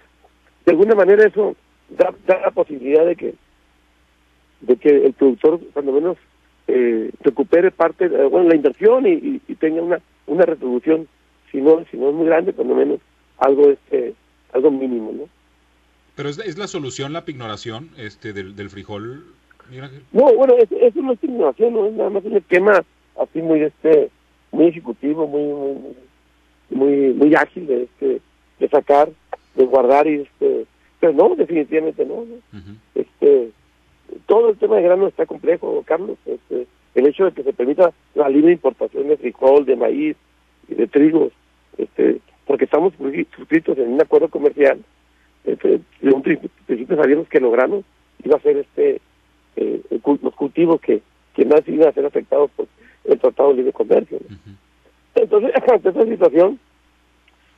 de 0.64 0.72
alguna 0.72 0.94
manera 0.94 1.26
eso 1.26 1.54
da, 1.90 2.14
da 2.26 2.40
la 2.40 2.50
posibilidad 2.50 3.04
de 3.04 3.16
que 3.16 3.34
de 4.62 4.76
que 4.76 5.06
el 5.06 5.12
productor, 5.12 5.60
cuando 5.74 5.92
menos, 5.92 6.16
eh, 6.66 7.10
recupere 7.20 7.70
parte, 7.70 8.08
de 8.08 8.24
bueno, 8.24 8.48
la 8.48 8.56
inversión 8.56 9.06
y, 9.06 9.42
y, 9.46 9.54
tenga 9.56 9.82
una 9.82 10.00
una 10.26 10.46
retribución, 10.46 11.06
si 11.52 11.60
no, 11.60 11.84
si 11.90 11.98
no 11.98 12.08
es 12.08 12.14
muy 12.14 12.26
grande, 12.26 12.54
cuando 12.54 12.74
menos 12.74 13.00
algo 13.38 13.68
este 13.68 14.14
algo 14.52 14.70
mínimo, 14.70 15.12
¿no? 15.12 15.28
Pero 16.16 16.28
es, 16.28 16.38
es 16.38 16.58
la 16.58 16.66
solución 16.66 17.12
la 17.12 17.24
pignoración 17.24 17.90
este 17.96 18.32
del, 18.32 18.54
del 18.54 18.70
frijol, 18.70 19.24
No, 20.12 20.32
bueno, 20.34 20.54
eso, 20.58 21.02
no 21.02 21.12
es 21.12 21.18
pignoración, 21.18 21.74
no 21.74 21.86
es 21.86 21.94
nada 21.94 22.10
más 22.10 22.24
un 22.24 22.36
esquema 22.36 22.84
así 23.20 23.42
muy 23.42 23.62
este 23.62 24.10
muy 24.52 24.66
ejecutivo, 24.66 25.26
muy 25.26 25.94
muy 26.70 27.12
muy, 27.14 27.34
ágil 27.34 27.66
de 27.66 27.82
este 27.84 28.20
de 28.60 28.68
sacar, 28.68 29.10
de 29.56 29.64
guardar 29.64 30.06
y 30.06 30.22
este 30.22 30.66
pero 31.00 31.12
no, 31.12 31.34
definitivamente 31.34 32.04
no. 32.04 32.24
Este 32.94 33.50
todo 34.26 34.50
el 34.50 34.56
tema 34.56 34.76
de 34.76 34.82
grano 34.82 35.08
está 35.08 35.26
complejo, 35.26 35.82
Carlos. 35.86 36.16
Este, 36.24 36.66
el 36.94 37.06
hecho 37.06 37.24
de 37.24 37.32
que 37.32 37.42
se 37.42 37.52
permita 37.52 37.92
la 38.14 38.28
libre 38.28 38.52
importación 38.52 39.08
de 39.08 39.16
frijol, 39.16 39.66
de 39.66 39.76
maíz 39.76 40.16
y 40.68 40.74
de 40.74 40.86
trigo, 40.86 41.30
este, 41.76 42.20
porque 42.46 42.64
estamos 42.64 42.94
suscritos 43.36 43.76
en 43.78 43.94
un 43.94 44.00
acuerdo 44.00 44.28
comercial 44.28 44.78
de 45.44 46.12
un 46.12 46.22
principio 46.22 46.96
sabíamos 46.96 47.28
que 47.28 47.40
los 47.40 47.52
granos 47.52 47.84
iba 48.24 48.36
a 48.36 48.40
ser 48.40 48.58
este 48.58 49.00
eh, 49.56 49.80
los 50.22 50.34
cultivos 50.34 50.80
que, 50.80 51.02
que 51.34 51.44
más 51.44 51.62
iban 51.66 51.88
a 51.88 51.92
ser 51.92 52.06
afectados 52.06 52.50
por 52.56 52.66
el 53.04 53.18
Tratado 53.18 53.50
de 53.50 53.56
Libre 53.56 53.72
Comercio. 53.72 54.18
Entonces, 55.14 55.52
ante 55.72 55.88
esta 55.88 56.04
situación, 56.04 56.58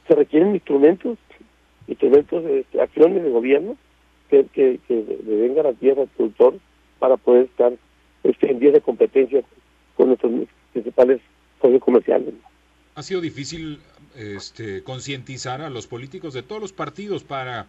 se 0.07 0.15
requieren 0.15 0.55
instrumentos, 0.55 1.19
instrumentos 1.87 2.45
de 2.45 2.61
este, 2.61 2.81
acciones 2.81 3.23
de 3.23 3.31
gobierno 3.31 3.77
que, 4.29 4.45
que, 4.53 4.81
que 4.87 5.21
le 5.27 5.37
den 5.37 5.55
garantías 5.55 5.99
al 5.99 6.09
productor 6.09 6.59
para 6.99 7.17
poder 7.17 7.45
estar 7.45 7.73
este, 8.25 8.51
en 8.51 8.59
vías 8.59 8.75
de 8.75 8.81
competencia 8.81 9.43
con 9.97 10.09
nuestros 10.09 10.33
principales 10.73 11.21
socios 11.61 11.83
comerciales. 11.83 12.35
Ha 12.95 13.03
sido 13.03 13.21
difícil 13.21 13.79
este, 14.17 14.83
concientizar 14.83 15.61
a 15.61 15.71
los 15.71 15.87
políticos 15.87 16.35
de 16.35 16.43
todos 16.43 16.61
los 16.61 16.73
partidos 16.73 17.23
para 17.25 17.67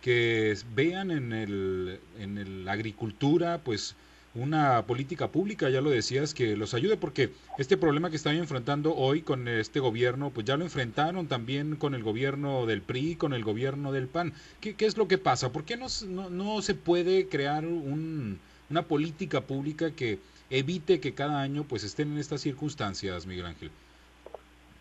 que 0.00 0.56
vean 0.74 1.10
en, 1.10 1.32
el, 1.32 2.00
en 2.18 2.64
la 2.64 2.72
agricultura, 2.72 3.60
pues 3.62 3.96
una 4.34 4.86
política 4.86 5.28
pública, 5.28 5.68
ya 5.70 5.80
lo 5.80 5.90
decías, 5.90 6.34
que 6.34 6.56
los 6.56 6.72
ayude, 6.74 6.96
porque 6.96 7.32
este 7.58 7.76
problema 7.76 8.10
que 8.10 8.16
están 8.16 8.36
enfrentando 8.36 8.94
hoy 8.94 9.22
con 9.22 9.48
este 9.48 9.80
gobierno, 9.80 10.30
pues 10.30 10.46
ya 10.46 10.56
lo 10.56 10.64
enfrentaron 10.64 11.26
también 11.26 11.76
con 11.76 11.94
el 11.94 12.02
gobierno 12.02 12.64
del 12.66 12.80
PRI, 12.80 13.16
con 13.16 13.34
el 13.34 13.42
gobierno 13.42 13.90
del 13.90 14.06
PAN. 14.06 14.32
¿Qué, 14.60 14.74
qué 14.74 14.86
es 14.86 14.96
lo 14.96 15.08
que 15.08 15.18
pasa? 15.18 15.50
¿Por 15.50 15.64
qué 15.64 15.76
no, 15.76 15.86
no, 16.06 16.30
no 16.30 16.62
se 16.62 16.74
puede 16.74 17.26
crear 17.28 17.66
un, 17.66 18.38
una 18.70 18.82
política 18.82 19.40
pública 19.40 19.90
que 19.90 20.20
evite 20.48 21.00
que 21.00 21.12
cada 21.12 21.40
año 21.40 21.64
pues 21.64 21.82
estén 21.82 22.12
en 22.12 22.18
estas 22.18 22.40
circunstancias, 22.40 23.26
Miguel 23.26 23.46
Ángel? 23.46 23.70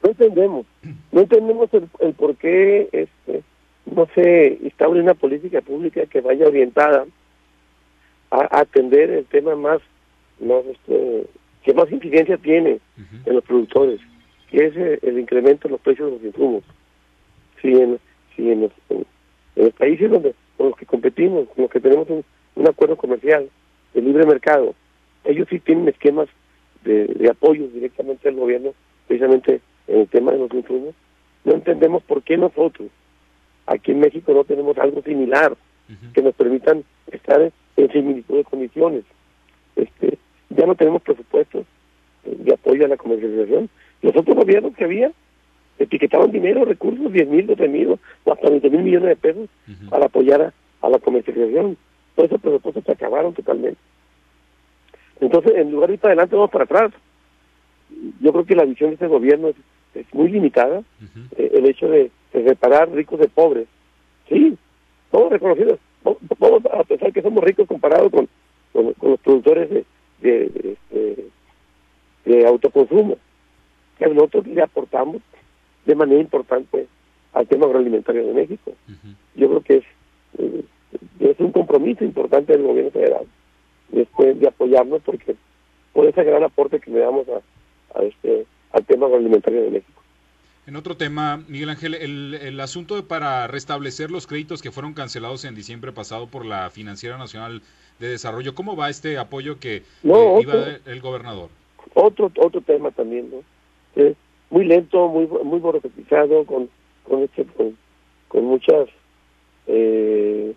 No 0.02 0.10
entendemos, 0.12 0.66
no 1.12 1.22
entendemos 1.22 1.70
el, 1.74 2.14
por 2.14 2.36
qué 2.38 2.88
este, 2.92 3.44
no 3.86 4.08
se 4.16 4.58
instaure 4.64 5.02
una 5.02 5.14
política 5.14 5.62
pública 5.62 6.06
que 6.06 6.22
vaya 6.22 6.48
orientada 6.48 7.06
a, 8.32 8.60
atender 8.60 9.10
el 9.10 9.26
tema 9.26 9.56
más, 9.56 9.82
más 10.40 10.64
este, 10.66 11.26
que 11.64 11.74
más 11.74 11.92
incidencia 11.92 12.38
tiene 12.38 12.80
en 13.26 13.36
los 13.36 13.44
productores, 13.44 14.00
que 14.50 14.68
es 14.68 15.04
el, 15.04 15.20
incremento 15.20 15.68
de 15.68 15.74
los 15.74 15.82
precios 15.82 16.12
de 16.12 16.18
los 16.18 16.26
insumos. 16.26 16.64
Si 17.62 17.68
en, 17.68 18.00
si 18.36 18.52
en, 18.52 18.62
los, 18.62 19.74
países 19.74 20.10
donde 20.10 20.34
con 20.56 20.70
los 20.70 20.78
que 20.78 20.86
competimos, 20.86 21.48
con 21.50 21.64
los 21.64 21.72
que 21.72 21.82
tenemos 21.82 22.08
un, 22.10 22.24
acuerdo 22.68 22.96
comercial 22.96 23.50
de 23.94 24.02
libre 24.02 24.26
mercado, 24.26 24.76
ellos 25.26 25.48
sí 25.50 25.60
tienen 25.60 25.90
esquemas 25.90 26.30
de, 26.86 27.06
de 27.06 27.30
apoyo 27.30 27.68
directamente 27.68 28.30
al 28.30 28.36
gobierno, 28.36 28.74
precisamente 29.08 29.60
en 29.89 30.02
el 30.02 30.08
tema 30.08 30.32
de 30.32 30.39
los 30.39 30.54
insumos, 30.54 30.95
no 31.43 31.54
entendemos 31.54 32.04
por 32.04 32.21
qué 32.23 32.38
nosotros 32.38 32.89
aquí 33.69 33.91
en 33.91 33.99
México 33.99 34.34
no 34.34 34.43
tenemos 34.43 34.78
algo 34.78 35.02
similar 35.04 35.56
que 36.13 36.21
nos 36.21 36.36
permitan 36.36 36.84
estar 37.12 37.52
en 37.75 37.91
similitud 37.91 38.38
de 38.38 38.43
condiciones. 38.43 39.04
Este, 39.75 40.19
ya 40.49 40.67
no 40.67 40.75
tenemos 40.75 41.02
presupuestos 41.02 41.65
de 42.23 42.54
apoyo 42.54 42.86
a 42.86 42.89
la 42.89 42.97
comercialización. 42.97 43.69
Los 44.04 44.15
otros 44.15 44.38
gobiernos 44.38 44.75
que 44.75 44.84
había 44.84 45.12
etiquetaban 45.80 46.32
dinero, 46.32 46.65
recursos, 46.65 47.12
10 47.12 47.28
mil, 47.28 47.47
12 47.47 47.67
mil 47.67 47.99
o 48.23 48.34
hasta 48.34 48.49
20 48.49 48.69
mil 48.69 48.84
millones 48.84 49.10
de 49.10 49.15
pesos 49.15 49.49
para 49.89 50.06
apoyar 50.06 50.54
a, 50.82 50.89
la 50.89 50.99
comercialización. 50.99 51.78
Todos 52.15 52.30
esos 52.30 52.41
presupuestos 52.41 52.84
se 52.84 52.91
acabaron 52.91 53.34
totalmente. 53.34 53.80
Entonces, 55.21 55.54
en 55.56 55.71
lugar 55.71 55.89
de 55.89 55.95
ir 55.95 55.99
para 55.99 56.13
adelante, 56.13 56.36
vamos 56.36 56.52
para 56.52 56.65
atrás. 56.65 56.91
Yo 58.21 58.32
creo 58.32 58.45
que 58.45 58.56
la 58.56 58.65
visión 58.65 58.91
de 58.91 58.95
este 58.95 59.08
gobierno 59.08 59.47
es, 59.47 59.56
muy 60.13 60.30
limitada. 60.30 60.84
Eh, 61.38 61.52
el 61.54 61.65
hecho 61.65 61.88
de, 61.88 62.12
de, 62.34 62.43
separar 62.43 62.91
ricos 62.91 63.19
de 63.19 63.28
pobres. 63.28 63.67
Sí, 64.28 64.58
todos 65.12 65.32
reconocidos 65.32 65.80
vamos 66.04 66.62
a 66.71 66.84
pensar 66.84 67.12
que 67.12 67.21
somos 67.21 67.43
ricos 67.43 67.67
comparados 67.67 68.12
con, 68.12 68.30
con, 68.71 69.10
los 69.10 69.19
productores 69.19 69.69
de, 69.69 69.86
de, 70.21 70.78
de, 70.91 71.25
de, 72.25 72.47
autoconsumo, 72.47 73.17
que 73.97 74.08
nosotros 74.08 74.47
le 74.47 74.62
aportamos 74.62 75.21
de 75.86 75.95
manera 75.95 76.21
importante 76.21 76.88
al 77.34 77.47
tema 77.47 77.65
agroalimentario 77.65 78.28
de 78.28 78.34
México. 78.34 78.73
Yo 79.36 79.47
creo 79.47 79.62
que 79.62 79.75
es, 79.78 79.84
eh, 80.38 80.63
es 81.19 81.39
un 81.39 81.52
compromiso 81.52 82.04
importante 82.04 82.54
del 82.54 82.63
gobierno 82.63 82.91
federal 82.91 83.25
después 83.89 84.39
de 84.39 84.47
apoyarnos 84.47 85.02
porque 85.04 85.36
por 85.93 86.06
ese 86.06 86.23
gran 86.23 86.43
aporte 86.43 86.80
que 86.80 86.91
le 86.91 86.99
damos 86.99 87.28
a, 87.30 87.99
a 87.99 88.04
este 88.04 88.45
al 88.71 88.86
tema 88.86 89.05
agroalimentario 89.05 89.63
de 89.63 89.71
México. 89.71 90.01
En 90.67 90.75
otro 90.75 90.95
tema, 90.95 91.43
Miguel 91.47 91.69
Ángel, 91.69 91.95
el, 91.95 92.36
el 92.36 92.60
asunto 92.60 92.95
de 92.95 93.01
para 93.01 93.47
restablecer 93.47 94.12
los 94.12 94.27
créditos 94.27 94.62
que 94.62 94.71
fueron 94.71 94.93
cancelados 94.93 95.45
en 95.45 95.55
diciembre 95.55 95.91
pasado 95.91 96.27
por 96.27 96.45
la 96.45 96.69
Financiera 96.69 97.17
Nacional 97.17 97.63
de 97.99 98.10
Desarrollo, 98.10 98.53
¿cómo 98.53 98.75
va 98.75 98.89
este 98.89 99.17
apoyo 99.17 99.60
que 99.60 99.84
no, 100.03 100.38
eh, 100.38 100.41
iba 100.43 100.53
el 100.86 101.01
gobernador? 101.01 101.49
Otro 101.95 102.32
otro 102.38 102.62
tema 102.62 102.91
también, 102.91 103.32
¿no? 103.32 103.43
muy 104.51 104.65
lento, 104.65 105.08
muy 105.08 105.27
muy 105.27 105.60
burocratizado, 105.60 106.45
con 106.45 106.69
con, 107.10 107.23
este, 107.23 107.45
con, 108.27 108.45
muchas 108.45 108.88
eh, 109.67 110.53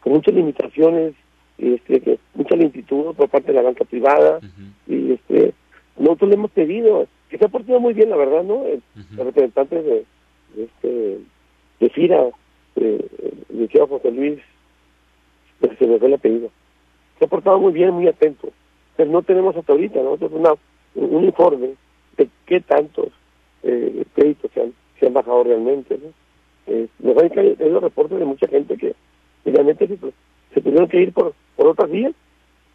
con 0.00 0.12
muchas 0.14 0.34
limitaciones 0.34 1.14
y 1.56 1.74
este 1.74 2.18
mucha 2.34 2.56
lentitud 2.56 3.14
por 3.14 3.28
parte 3.28 3.52
de 3.52 3.54
la 3.54 3.62
banca 3.62 3.84
privada 3.84 4.40
y 4.88 5.12
este 5.12 5.54
nosotros 5.96 6.28
le 6.28 6.36
hemos 6.36 6.50
pedido 6.50 7.06
que 7.28 7.38
se 7.38 7.44
ha 7.44 7.48
portado 7.48 7.80
muy 7.80 7.94
bien, 7.94 8.10
la 8.10 8.16
verdad, 8.16 8.42
¿no? 8.42 8.64
El, 8.66 8.82
representante 9.16 9.82
de, 9.82 10.04
este 10.56 11.18
de 11.80 11.90
FIRA, 11.90 12.28
eh, 12.76 13.08
el 13.50 13.88
José 13.88 14.10
Luis, 14.10 14.38
pues, 15.60 15.78
se 15.78 15.86
me 15.86 15.98
fue 15.98 16.08
el 16.08 16.14
apellido, 16.14 16.50
se 17.18 17.24
ha 17.24 17.28
portado 17.28 17.58
muy 17.58 17.72
bien, 17.72 17.90
muy 17.90 18.08
atento. 18.08 18.50
Pero 18.96 19.10
no 19.10 19.22
tenemos 19.22 19.56
hasta 19.56 19.72
ahorita, 19.72 20.00
nosotros 20.00 20.32
una, 20.32 20.54
un, 20.94 21.24
informe 21.24 21.74
de 22.16 22.28
qué 22.46 22.60
tantos 22.60 23.08
eh, 23.62 24.04
créditos 24.14 24.50
se 24.52 24.62
han, 24.62 24.74
se 25.00 25.06
han 25.06 25.14
bajado 25.14 25.44
realmente, 25.44 25.98
¿no? 25.98 26.12
Eh, 26.66 26.88
nos 27.00 27.16
han 27.18 27.28
caído 27.28 27.80
reportes 27.80 28.18
de 28.18 28.24
mucha 28.24 28.46
gente 28.46 28.76
que 28.76 28.94
realmente 29.44 29.86
se, 29.86 29.98
se 30.54 30.60
tuvieron 30.60 30.88
que 30.88 31.02
ir 31.02 31.12
por, 31.12 31.34
por 31.56 31.66
otras 31.66 31.90
vías 31.90 32.12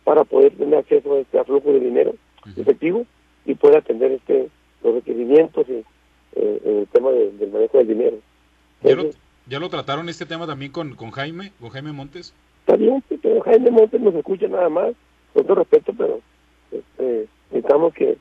para 0.03 0.23
poder 0.23 0.55
tener 0.55 0.79
acceso 0.79 1.15
a 1.15 1.19
este 1.19 1.43
flujo 1.43 1.71
de 1.71 1.79
dinero 1.79 2.13
efectivo 2.55 3.05
y 3.45 3.55
puede 3.55 3.77
atender 3.77 4.11
este 4.11 4.49
los 4.83 4.95
requerimientos 4.95 5.67
y 5.67 5.83
eh, 6.35 6.61
el 6.63 6.87
tema 6.91 7.11
del 7.11 7.51
manejo 7.51 7.77
del 7.79 7.87
dinero. 7.87 8.17
¿Ya, 8.81 8.95
lo, 8.95 9.09
¿Ya 9.47 9.59
lo, 9.59 9.69
trataron 9.69 10.07
este 10.09 10.25
tema 10.25 10.47
también 10.47 10.71
con, 10.71 10.95
con 10.95 11.11
Jaime, 11.11 11.51
con 11.59 11.69
Jaime 11.69 11.91
Montes? 11.91 12.33
bien, 12.77 13.03
pero 13.21 13.41
Jaime 13.41 13.71
Montes 13.71 13.99
nos 13.99 14.13
escucha 14.15 14.47
nada 14.47 14.69
más, 14.69 14.93
con 15.33 15.43
todo 15.43 15.55
respeto, 15.55 15.93
pero 15.97 16.21
este, 16.71 17.27
necesitamos 17.51 17.93
que, 17.93 18.17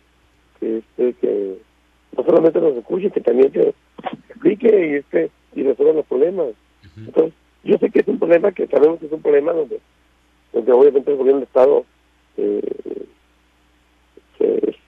que, 0.59 0.79
este, 0.79 1.13
que 1.15 1.59
no 2.17 2.25
solamente 2.25 2.61
nos 2.61 2.77
escuche, 2.77 3.11
que 3.11 3.21
también 3.21 3.53
que 3.53 3.75
explique 4.31 4.89
y 4.89 4.95
este 4.95 5.31
y 5.55 5.63
resuelva 5.63 5.95
los 5.95 6.07
problemas. 6.07 6.49
Entonces, 6.97 7.35
yo 7.65 7.79
sé 7.79 7.91
que 7.91 8.01
es 8.01 8.09
un 8.09 8.19
problema, 8.19 8.53
que 8.53 8.67
sabemos 8.67 8.99
que 8.99 9.07
es 9.07 9.13
un 9.13 9.23
problema 9.23 9.53
donde, 9.53 9.81
donde 10.53 10.73
obviamente 10.73 11.11
el 11.11 11.17
gobierno 11.17 11.41
del 11.41 11.49
Estado 11.49 11.85
eh, 12.37 13.07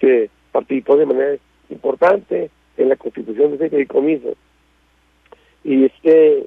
este, 0.00 0.30
participó 0.52 0.96
de 0.96 1.06
manera 1.06 1.36
importante 1.68 2.50
en 2.76 2.88
la 2.88 2.96
constitución 2.96 3.50
de 3.50 3.56
ese 3.56 3.70
fideicomiso. 3.70 4.34
Y 5.62 5.84
este, 5.84 6.46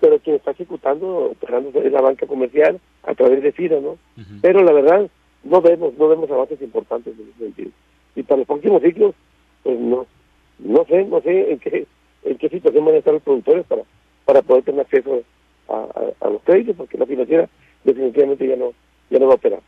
pero 0.00 0.18
quien 0.18 0.36
está 0.36 0.52
ejecutando, 0.52 1.32
operando 1.32 1.82
es 1.82 1.92
la 1.92 2.00
banca 2.00 2.26
comercial 2.26 2.80
a 3.04 3.14
través 3.14 3.42
de 3.42 3.52
FIRA, 3.52 3.80
¿no? 3.80 3.98
Pero 4.40 4.64
la 4.64 4.72
verdad, 4.72 5.10
no 5.44 5.60
vemos, 5.60 5.94
no 5.98 6.08
vemos 6.08 6.30
avances 6.30 6.60
importantes 6.62 7.14
en 7.18 7.28
ese 7.28 7.38
sentido. 7.38 7.70
Y 8.16 8.22
para 8.22 8.38
los 8.38 8.46
próximos 8.46 8.82
ciclos, 8.82 9.14
pues 9.62 9.78
no, 9.78 10.06
no 10.58 10.84
sé, 10.86 11.04
no 11.04 11.20
sé 11.20 11.52
en 11.52 11.58
qué, 11.58 11.86
en 12.24 12.38
qué 12.38 12.48
situación 12.48 12.84
van 12.84 12.94
a 12.94 12.98
estar 12.98 13.12
los 13.12 13.22
productores 13.22 13.66
para, 13.66 13.82
para 14.24 14.42
poder 14.42 14.64
tener 14.64 14.80
acceso 14.80 15.22
a, 15.68 15.86
a 16.20 16.30
los 16.30 16.42
créditos, 16.42 16.76
porque 16.76 16.98
la 16.98 17.06
financiera 17.06 17.48
definitivamente 17.84 18.46
ya 18.46 18.56
no, 18.56 18.72
ya 19.10 19.18
no 19.18 19.26
va 19.26 19.32
a 19.32 19.36
operar. 19.36 19.60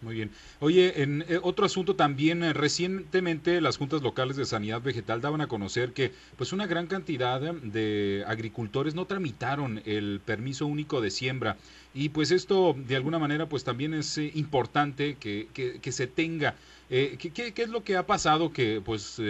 Muy 0.00 0.14
bien. 0.14 0.30
Oye, 0.60 1.02
en 1.02 1.24
eh, 1.28 1.40
otro 1.42 1.66
asunto 1.66 1.96
también, 1.96 2.44
eh, 2.44 2.52
recientemente 2.52 3.60
las 3.60 3.76
juntas 3.76 4.00
locales 4.00 4.36
de 4.36 4.44
sanidad 4.44 4.80
vegetal 4.80 5.20
daban 5.20 5.40
a 5.40 5.48
conocer 5.48 5.92
que 5.92 6.12
pues 6.36 6.52
una 6.52 6.68
gran 6.68 6.86
cantidad 6.86 7.40
de 7.40 8.24
agricultores 8.28 8.94
no 8.94 9.06
tramitaron 9.06 9.82
el 9.86 10.20
permiso 10.24 10.66
único 10.66 11.00
de 11.00 11.10
siembra 11.10 11.56
y 11.94 12.10
pues 12.10 12.30
esto 12.30 12.76
de 12.86 12.94
alguna 12.94 13.18
manera 13.18 13.48
pues 13.48 13.64
también 13.64 13.92
es 13.92 14.16
eh, 14.18 14.30
importante 14.36 15.16
que, 15.18 15.48
que, 15.52 15.92
se 15.92 16.06
tenga. 16.06 16.54
¿qué, 16.88 17.18
qué, 17.18 17.62
es 17.62 17.68
lo 17.68 17.82
que 17.82 17.96
ha 17.96 18.06
pasado 18.06 18.52
que 18.52 18.80
pues 18.84 19.20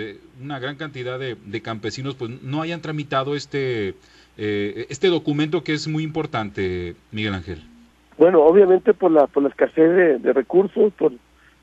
una 0.41 0.59
gran 0.59 0.77
cantidad 0.77 1.19
de, 1.19 1.35
de, 1.47 1.63
campesinos 1.63 2.15
pues 2.15 2.43
no 2.43 2.61
hayan 2.61 2.83
tramitado 2.83 3.35
este, 3.35 3.95
este 4.37 5.09
documento 5.09 5.65
que 5.65 5.73
es 5.73 5.89
muy 5.89 6.03
importante, 6.03 6.95
Miguel 7.11 7.35
Ángel? 7.35 7.78
Bueno, 8.19 8.43
obviamente 8.43 8.95
por 8.95 9.13
la, 9.13 9.27
por 9.29 9.45
la 9.45 9.49
escasez 9.49 10.23
de, 10.23 10.33
recursos, 10.33 10.93
por 10.95 11.13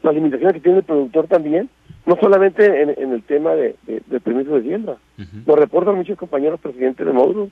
la 0.02 0.12
limitación 0.12 0.54
que 0.54 0.62
tiene 0.62 0.80
el 0.80 0.84
productor 0.86 1.28
también, 1.28 1.70
no 2.06 2.16
solamente 2.20 2.82
en, 2.82 3.12
el 3.12 3.24
tema 3.24 3.54
de, 3.56 3.76
del 3.86 4.22
permiso 4.22 4.56
de 4.56 4.62
siembra. 4.62 4.96
Nos 5.46 5.60
reportan 5.60 5.96
muchos 5.96 6.18
compañeros 6.18 6.60
presidentes 6.60 7.06
de 7.06 7.12
módulos 7.12 7.50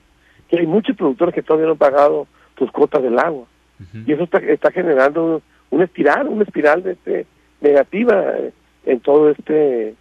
que 0.48 0.58
hay 0.58 0.66
muchos 0.66 0.96
productores 0.96 1.34
que 1.34 1.42
todavía 1.42 1.66
no 1.66 1.72
han 1.72 1.78
pagado 1.78 2.26
sus 2.58 2.70
cuotas 2.70 3.02
del 3.02 3.18
agua. 3.18 3.46
Y 4.06 4.12
eso 4.12 4.24
está, 4.24 4.38
está 4.38 4.70
generando 4.70 5.42
una 5.70 5.84
espiral, 5.84 6.28
una 6.28 6.44
espiral 6.44 6.82
de 6.82 6.92
este, 6.92 7.26
negativa 7.60 8.24
en 8.86 9.00
todo 9.00 9.30
este 9.30 9.94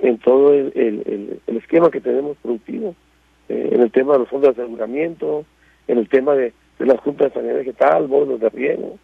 en 0.00 0.18
todo 0.18 0.52
el, 0.52 0.72
el, 1.46 1.56
esquema 1.56 1.90
que 1.90 2.00
tenemos 2.00 2.36
productivo, 2.38 2.96
eh, 3.48 3.70
en 3.72 3.82
el 3.82 3.92
tema 3.92 4.14
de 4.14 4.20
los 4.20 4.28
fondos 4.28 4.56
de 4.56 4.62
aseguramiento, 4.62 5.44
en 5.86 5.98
el 5.98 6.08
tema 6.08 6.34
de, 6.34 6.52
de 6.78 6.86
las 6.86 7.00
juntas 7.00 7.28
de 7.28 7.40
sanidad 7.40 7.56
vegetal, 7.56 8.06
bonos 8.06 8.40
de 8.40 8.48
riego, 8.48 8.98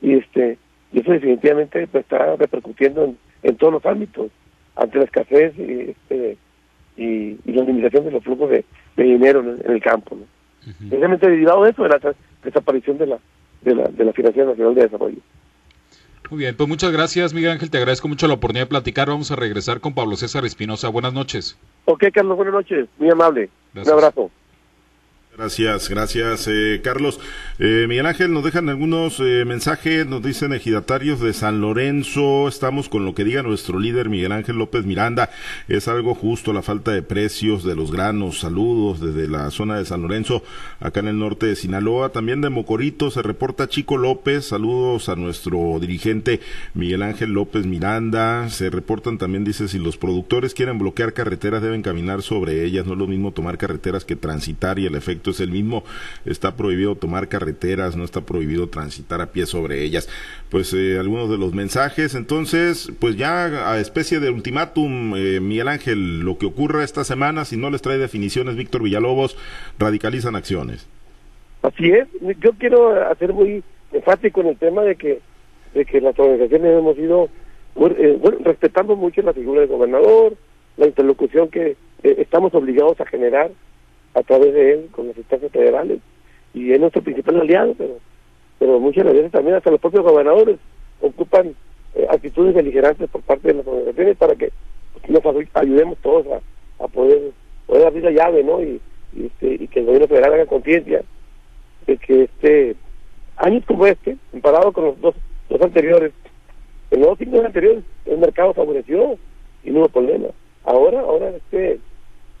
y 0.00 0.14
este 0.14 0.58
y 0.92 1.00
eso 1.00 1.12
definitivamente 1.12 1.86
pues, 1.86 2.04
está 2.04 2.36
repercutiendo 2.36 3.14
en, 3.42 3.56
todos 3.56 3.74
los 3.74 3.86
ámbitos, 3.86 4.30
ante 4.76 4.98
la 4.98 5.04
escasez 5.04 5.52
y, 5.58 5.90
este, 5.90 6.38
y, 6.96 7.52
la 7.52 7.64
limitación 7.64 8.04
de 8.04 8.10
los 8.10 8.24
flujos 8.24 8.50
de, 8.50 8.64
dinero 8.96 9.40
en 9.40 9.70
el, 9.70 9.82
campo. 9.82 10.16
¿no? 10.16 10.24
Precisamente 10.88 11.28
derivado 11.28 11.64
de 11.64 11.70
eso, 11.70 11.82
de 11.82 11.88
la 11.90 12.14
desaparición 12.42 12.98
de 12.98 13.06
la, 13.06 13.18
de 13.62 13.74
la, 13.74 13.84
de 13.84 14.04
la 14.04 14.12
Financiación 14.12 14.48
Nacional 14.48 14.74
de 14.74 14.82
Desarrollo. 14.82 15.18
Muy 16.30 16.40
bien, 16.40 16.56
pues 16.56 16.68
muchas 16.68 16.92
gracias, 16.92 17.32
Miguel 17.32 17.52
Ángel. 17.52 17.70
Te 17.70 17.78
agradezco 17.78 18.06
mucho 18.06 18.28
la 18.28 18.34
oportunidad 18.34 18.64
de 18.66 18.70
platicar. 18.70 19.08
Vamos 19.08 19.30
a 19.30 19.36
regresar 19.36 19.80
con 19.80 19.94
Pablo 19.94 20.16
César 20.16 20.44
Espinosa. 20.44 20.88
Buenas 20.88 21.14
noches. 21.14 21.58
Ok, 21.86 22.04
Carlos, 22.12 22.36
buenas 22.36 22.52
noches. 22.52 22.86
Muy 22.98 23.10
amable. 23.10 23.48
Un 23.74 23.88
abrazo. 23.88 24.30
Gracias, 25.38 25.88
gracias, 25.88 26.48
eh, 26.48 26.80
Carlos. 26.82 27.20
Eh, 27.60 27.86
Miguel 27.88 28.06
Ángel, 28.06 28.32
nos 28.32 28.42
dejan 28.42 28.68
algunos 28.68 29.20
eh, 29.20 29.44
mensajes, 29.46 30.04
nos 30.04 30.20
dicen 30.20 30.52
ejidatarios 30.52 31.20
de 31.20 31.32
San 31.32 31.60
Lorenzo, 31.60 32.48
estamos 32.48 32.88
con 32.88 33.04
lo 33.04 33.14
que 33.14 33.22
diga 33.22 33.44
nuestro 33.44 33.78
líder 33.78 34.08
Miguel 34.08 34.32
Ángel 34.32 34.56
López 34.56 34.84
Miranda, 34.84 35.30
es 35.68 35.86
algo 35.86 36.16
justo 36.16 36.52
la 36.52 36.62
falta 36.62 36.90
de 36.90 37.02
precios 37.02 37.62
de 37.62 37.76
los 37.76 37.92
granos, 37.92 38.40
saludos 38.40 39.00
desde 39.00 39.28
la 39.28 39.52
zona 39.52 39.78
de 39.78 39.84
San 39.84 40.02
Lorenzo, 40.02 40.42
acá 40.80 40.98
en 41.00 41.06
el 41.06 41.20
norte 41.20 41.46
de 41.46 41.54
Sinaloa, 41.54 42.08
también 42.08 42.40
de 42.40 42.50
Mocorito 42.50 43.12
se 43.12 43.22
reporta 43.22 43.68
Chico 43.68 43.96
López, 43.96 44.46
saludos 44.46 45.08
a 45.08 45.14
nuestro 45.14 45.78
dirigente 45.80 46.40
Miguel 46.74 47.02
Ángel 47.02 47.30
López 47.30 47.64
Miranda, 47.64 48.48
se 48.50 48.70
reportan 48.70 49.18
también, 49.18 49.44
dice, 49.44 49.68
si 49.68 49.78
los 49.78 49.98
productores 49.98 50.52
quieren 50.52 50.80
bloquear 50.80 51.12
carreteras 51.12 51.62
deben 51.62 51.82
caminar 51.82 52.22
sobre 52.22 52.64
ellas, 52.64 52.86
no 52.86 52.94
es 52.94 52.98
lo 52.98 53.06
mismo 53.06 53.30
tomar 53.30 53.56
carreteras 53.56 54.04
que 54.04 54.16
transitar 54.16 54.80
y 54.80 54.86
el 54.86 54.96
efecto 54.96 55.27
es 55.30 55.40
el 55.40 55.50
mismo, 55.50 55.84
está 56.24 56.56
prohibido 56.56 56.94
tomar 56.94 57.28
carreteras, 57.28 57.96
no 57.96 58.04
está 58.04 58.22
prohibido 58.22 58.68
transitar 58.68 59.20
a 59.20 59.32
pie 59.32 59.46
sobre 59.46 59.82
ellas. 59.82 60.08
Pues 60.50 60.72
eh, 60.74 60.98
algunos 60.98 61.30
de 61.30 61.38
los 61.38 61.54
mensajes, 61.54 62.14
entonces, 62.14 62.92
pues 63.00 63.16
ya 63.16 63.70
a 63.70 63.80
especie 63.80 64.20
de 64.20 64.30
ultimátum, 64.30 65.14
eh, 65.16 65.40
Miguel 65.40 65.68
Ángel, 65.68 66.20
lo 66.20 66.38
que 66.38 66.46
ocurra 66.46 66.84
esta 66.84 67.04
semana, 67.04 67.44
si 67.44 67.56
no 67.56 67.70
les 67.70 67.82
trae 67.82 67.98
definiciones 67.98 68.56
Víctor 68.56 68.82
Villalobos, 68.82 69.36
radicalizan 69.78 70.36
acciones. 70.36 70.86
Así 71.62 71.90
es, 71.90 72.06
yo 72.40 72.52
quiero 72.52 73.02
hacer 73.10 73.32
muy 73.32 73.62
enfático 73.92 74.40
en 74.40 74.48
el 74.48 74.56
tema 74.56 74.82
de 74.82 74.96
que, 74.96 75.20
de 75.74 75.84
que 75.84 76.00
las 76.00 76.18
organizaciones 76.18 76.78
hemos 76.78 76.96
ido 76.98 77.28
eh, 77.76 78.18
respetando 78.44 78.96
mucho 78.96 79.22
la 79.22 79.32
figura 79.32 79.60
del 79.60 79.70
gobernador, 79.70 80.34
la 80.76 80.86
interlocución 80.86 81.48
que 81.48 81.76
estamos 82.02 82.54
obligados 82.54 83.00
a 83.00 83.06
generar 83.06 83.50
a 84.18 84.22
través 84.22 84.52
de 84.52 84.72
él 84.72 84.88
con 84.92 85.08
las 85.08 85.16
instancias 85.16 85.52
federales 85.52 86.00
y 86.54 86.72
es 86.72 86.80
nuestro 86.80 87.02
principal 87.02 87.40
aliado, 87.40 87.74
pero 87.76 87.98
pero 88.58 88.80
muchas 88.80 89.04
veces 89.04 89.30
también 89.30 89.56
hasta 89.56 89.70
los 89.70 89.80
propios 89.80 90.02
gobernadores 90.02 90.58
ocupan 91.00 91.54
eh, 91.94 92.06
actitudes 92.10 92.54
beligerantes 92.54 93.08
por 93.08 93.22
parte 93.22 93.48
de 93.48 93.54
las 93.54 93.66
organizaciones 93.66 94.16
para 94.16 94.34
que 94.34 94.50
nos 95.08 95.22
ayudemos 95.54 95.96
todos 95.98 96.26
a, 96.26 96.84
a 96.84 96.88
poder 96.88 97.30
poder 97.66 97.86
abrir 97.86 98.04
la 98.04 98.10
llave, 98.10 98.42
¿no? 98.42 98.60
Y, 98.62 98.80
este, 99.16 99.62
y 99.62 99.68
que 99.68 99.80
el 99.80 99.86
gobierno 99.86 100.08
federal 100.08 100.34
haga 100.34 100.46
conciencia 100.46 101.02
de 101.86 101.96
que 101.96 102.24
este 102.24 102.76
años 103.36 103.64
como 103.66 103.86
este, 103.86 104.16
comparado 104.32 104.72
con 104.72 104.86
los 104.86 105.00
dos, 105.00 105.14
los 105.48 105.60
anteriores, 105.60 106.12
en 106.90 107.00
los 107.00 107.16
dos 107.18 107.44
anteriores 107.44 107.84
el 108.06 108.18
mercado 108.18 108.54
favoreció 108.54 109.16
y 109.62 109.70
no 109.70 109.80
hubo 109.80 109.88
problema. 109.88 110.28
Ahora, 110.64 111.00
ahora 111.00 111.30
este 111.30 111.78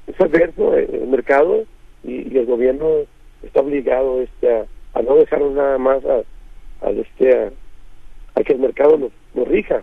es 0.08 0.20
adverso 0.20 0.74
el 0.76 1.06
mercado 1.08 1.64
y, 2.02 2.36
el 2.36 2.46
gobierno 2.46 2.86
está 3.42 3.60
obligado 3.60 4.22
este 4.22 4.66
a, 4.94 5.02
no 5.02 5.16
dejar 5.16 5.40
nada 5.42 5.78
más 5.78 6.02
a, 6.04 6.90
este 6.90 7.50
a, 8.34 8.42
que 8.42 8.52
el 8.52 8.58
mercado 8.58 8.96
nos, 8.96 9.12
rija. 9.48 9.82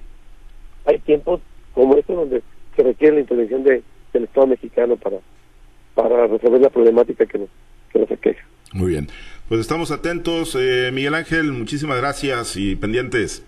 Hay 0.86 1.00
tiempos 1.00 1.42
como 1.74 1.96
estos 1.96 2.16
donde 2.16 2.42
se 2.76 2.84
requiere 2.84 3.16
la 3.16 3.22
intervención 3.22 3.64
de, 3.64 3.84
del 4.14 4.24
Estado 4.26 4.48
mexicano 4.48 4.98
para 4.98 5.18
para 5.94 6.28
resolver 6.28 6.60
la 6.60 6.70
problemática 6.70 7.26
que 7.26 7.38
nos 7.38 7.50
que 7.94 8.00
nos 8.00 8.12
aqueja. 8.12 8.46
Muy 8.74 8.90
bien. 8.90 9.08
Pues 9.48 9.62
estamos 9.62 9.92
atentos. 9.92 10.58
Eh, 10.60 10.90
Miguel 10.92 11.14
Ángel 11.14 11.54
muchísimas 11.54 11.98
gracias 11.98 12.58
y 12.58 12.76
pendientes. 12.76 13.46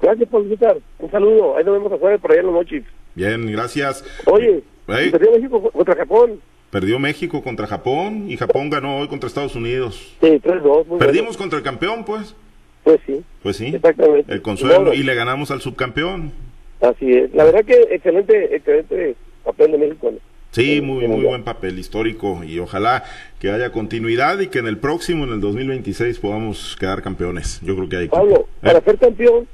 Gracias 0.00 0.28
por 0.28 0.44
visitar. 0.44 0.78
Un 0.98 1.10
saludo. 1.10 1.56
Ahí 1.56 1.64
nos 1.64 1.74
vemos 1.74 1.92
afuera 1.92 2.16
por 2.18 2.32
allá 2.32 2.40
en 2.40 2.46
la 2.46 2.52
noche. 2.52 2.82
Bien 3.14 3.46
gracias. 3.50 4.04
Oye 4.26 4.62
Perdió 4.86 5.32
México 5.32 5.70
contra 5.70 5.96
Japón. 5.96 6.40
Perdió 6.70 6.98
México 6.98 7.42
contra 7.42 7.66
Japón 7.66 8.26
y 8.28 8.36
Japón 8.36 8.68
ganó 8.68 8.98
hoy 8.98 9.08
contra 9.08 9.28
Estados 9.28 9.54
Unidos. 9.54 10.14
Sí, 10.20 10.26
3-2. 10.26 10.98
Perdimos 10.98 11.36
contra 11.36 11.58
el 11.58 11.64
campeón, 11.64 12.04
pues. 12.04 12.34
Pues 12.82 13.00
sí. 13.06 13.22
Pues 13.42 13.56
sí. 13.56 13.66
Exactamente. 13.74 14.32
El 14.32 14.42
consuelo 14.42 14.92
y 14.92 15.02
le 15.02 15.14
ganamos 15.14 15.50
al 15.50 15.60
subcampeón. 15.60 16.32
Así 16.80 17.12
es. 17.12 17.32
La 17.32 17.44
verdad 17.44 17.64
que 17.64 17.74
excelente, 17.90 18.56
excelente 18.56 19.16
papel 19.44 19.72
de 19.72 19.78
México. 19.78 20.12
Sí, 20.50 20.80
muy, 20.80 21.08
muy 21.08 21.24
buen 21.24 21.42
papel 21.42 21.78
histórico 21.78 22.42
y 22.44 22.58
ojalá 22.60 23.02
que 23.40 23.50
haya 23.50 23.70
continuidad 23.70 24.38
y 24.38 24.48
que 24.48 24.60
en 24.60 24.66
el 24.66 24.78
próximo, 24.78 25.24
en 25.24 25.32
el 25.32 25.40
2026, 25.40 26.20
podamos 26.20 26.76
quedar 26.78 27.02
campeones. 27.02 27.60
Yo 27.62 27.74
creo 27.74 27.88
que 27.88 27.96
hay. 27.96 28.08
Pablo, 28.08 28.46
para 28.60 28.78
¿Eh? 28.78 28.82
ser 28.84 28.98
campeón, 28.98 29.48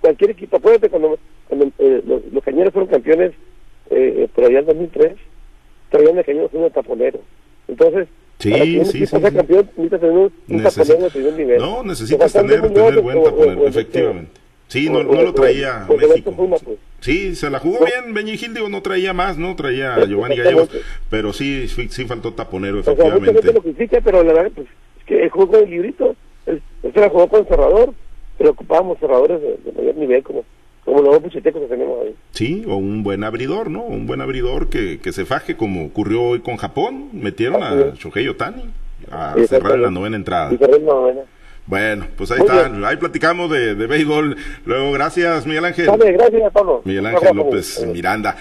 cualquier 0.00 0.30
equipo, 0.30 0.56
acuérdate 0.58 0.90
cuando, 0.90 1.18
eh, 1.78 2.02
los, 2.06 2.22
los 2.32 2.44
cañeros 2.44 2.72
fueron 2.72 2.90
campeones 2.90 3.32
eh, 3.90 4.28
por 4.34 4.44
allá 4.44 4.60
en 4.60 4.66
2003, 4.66 5.12
traían 5.90 6.16
de 6.16 6.24
cañón 6.24 6.48
un 6.52 6.70
taponero. 6.70 7.20
Entonces, 7.68 8.08
Sí, 8.40 8.54
sí, 8.54 8.84
sí, 8.84 9.06
sí. 9.06 9.20
campeón, 9.20 9.68
necesitas 9.76 10.00
tener 10.00 10.12
un, 10.16 10.62
taponero 10.62 11.02
de 11.02 11.10
primer 11.10 11.32
nivel. 11.34 11.58
No, 11.58 11.82
necesitas 11.82 12.32
tener, 12.32 12.72
tener 12.72 13.00
buen 13.02 13.22
taponero, 13.22 13.66
efectivamente. 13.66 14.40
Sí, 14.68 14.88
no, 14.88 15.02
no 15.02 15.20
lo 15.20 15.34
traía 15.34 15.86
México. 15.88 16.32
Pues. 16.64 16.78
Sí, 17.00 17.34
se 17.34 17.50
la 17.50 17.58
jugó 17.58 17.84
bien 17.84 18.14
Beñigil, 18.14 18.54
digo, 18.54 18.68
no 18.68 18.80
traía 18.82 19.12
más, 19.12 19.36
no 19.36 19.56
traía 19.56 19.94
a 19.94 20.06
Giovanni 20.06 20.36
Gallegos, 20.36 20.70
pero 21.10 21.34
sí, 21.34 21.68
sí, 21.68 22.04
faltó 22.06 22.32
taponero, 22.32 22.78
efectivamente. 22.78 23.38
O 23.38 23.42
sea, 23.42 23.52
lo 23.52 23.62
critica, 23.62 24.00
pero 24.02 24.22
la 24.22 24.32
verdad, 24.32 24.52
pues, 24.54 24.68
es 25.00 25.04
que 25.04 25.22
el 25.24 25.30
juego 25.30 25.58
del 25.58 25.68
librito, 25.68 26.16
el, 26.46 26.62
Este 26.82 26.98
era 26.98 27.10
jugó 27.10 27.28
con 27.28 27.46
cerrador, 27.46 27.92
pero 28.38 28.50
ocupábamos 28.50 28.98
cerradores 29.00 29.42
de, 29.42 29.58
de 29.64 29.72
mayor 29.72 29.96
nivel, 29.96 30.22
como, 30.22 30.44
como 30.90 31.02
los 31.02 31.14
dos 31.14 31.22
buchetecos 31.22 31.62
que 31.62 31.68
tenemos 31.68 31.98
ahí. 32.02 32.14
Sí, 32.32 32.64
o 32.66 32.76
un 32.76 33.02
buen 33.02 33.24
abridor, 33.24 33.70
¿no? 33.70 33.82
Un 33.82 34.06
buen 34.06 34.20
abridor 34.20 34.68
que, 34.68 34.98
que 34.98 35.12
se 35.12 35.24
faje 35.24 35.56
como 35.56 35.86
ocurrió 35.86 36.22
hoy 36.22 36.40
con 36.40 36.56
Japón. 36.56 37.08
Metieron 37.12 37.62
Así 37.62 37.82
a. 37.82 37.94
Shohei 37.94 38.28
Otani 38.28 38.64
a 39.10 39.34
cerrar 39.48 39.78
la 39.78 39.90
novena 39.90 40.16
entrada. 40.16 40.52
Y 40.52 40.58
cerró 40.58 40.76
en 40.76 40.86
la 40.86 40.92
novena. 40.92 41.20
Bueno, 41.66 42.06
pues 42.16 42.30
ahí 42.32 42.38
Muy 42.38 42.48
está. 42.48 42.68
bien. 42.68 42.84
Ahí 42.84 42.96
platicamos 42.96 43.48
de, 43.50 43.76
de 43.76 43.86
béisbol. 43.86 44.36
Luego, 44.64 44.90
gracias, 44.92 45.46
Miguel 45.46 45.64
Ángel. 45.66 45.86
Dale, 45.86 46.12
gracias, 46.12 46.52
Pablo. 46.52 46.82
Miguel 46.84 47.06
Ángel. 47.06 47.36
López 47.36 47.86
Miranda. 47.86 48.34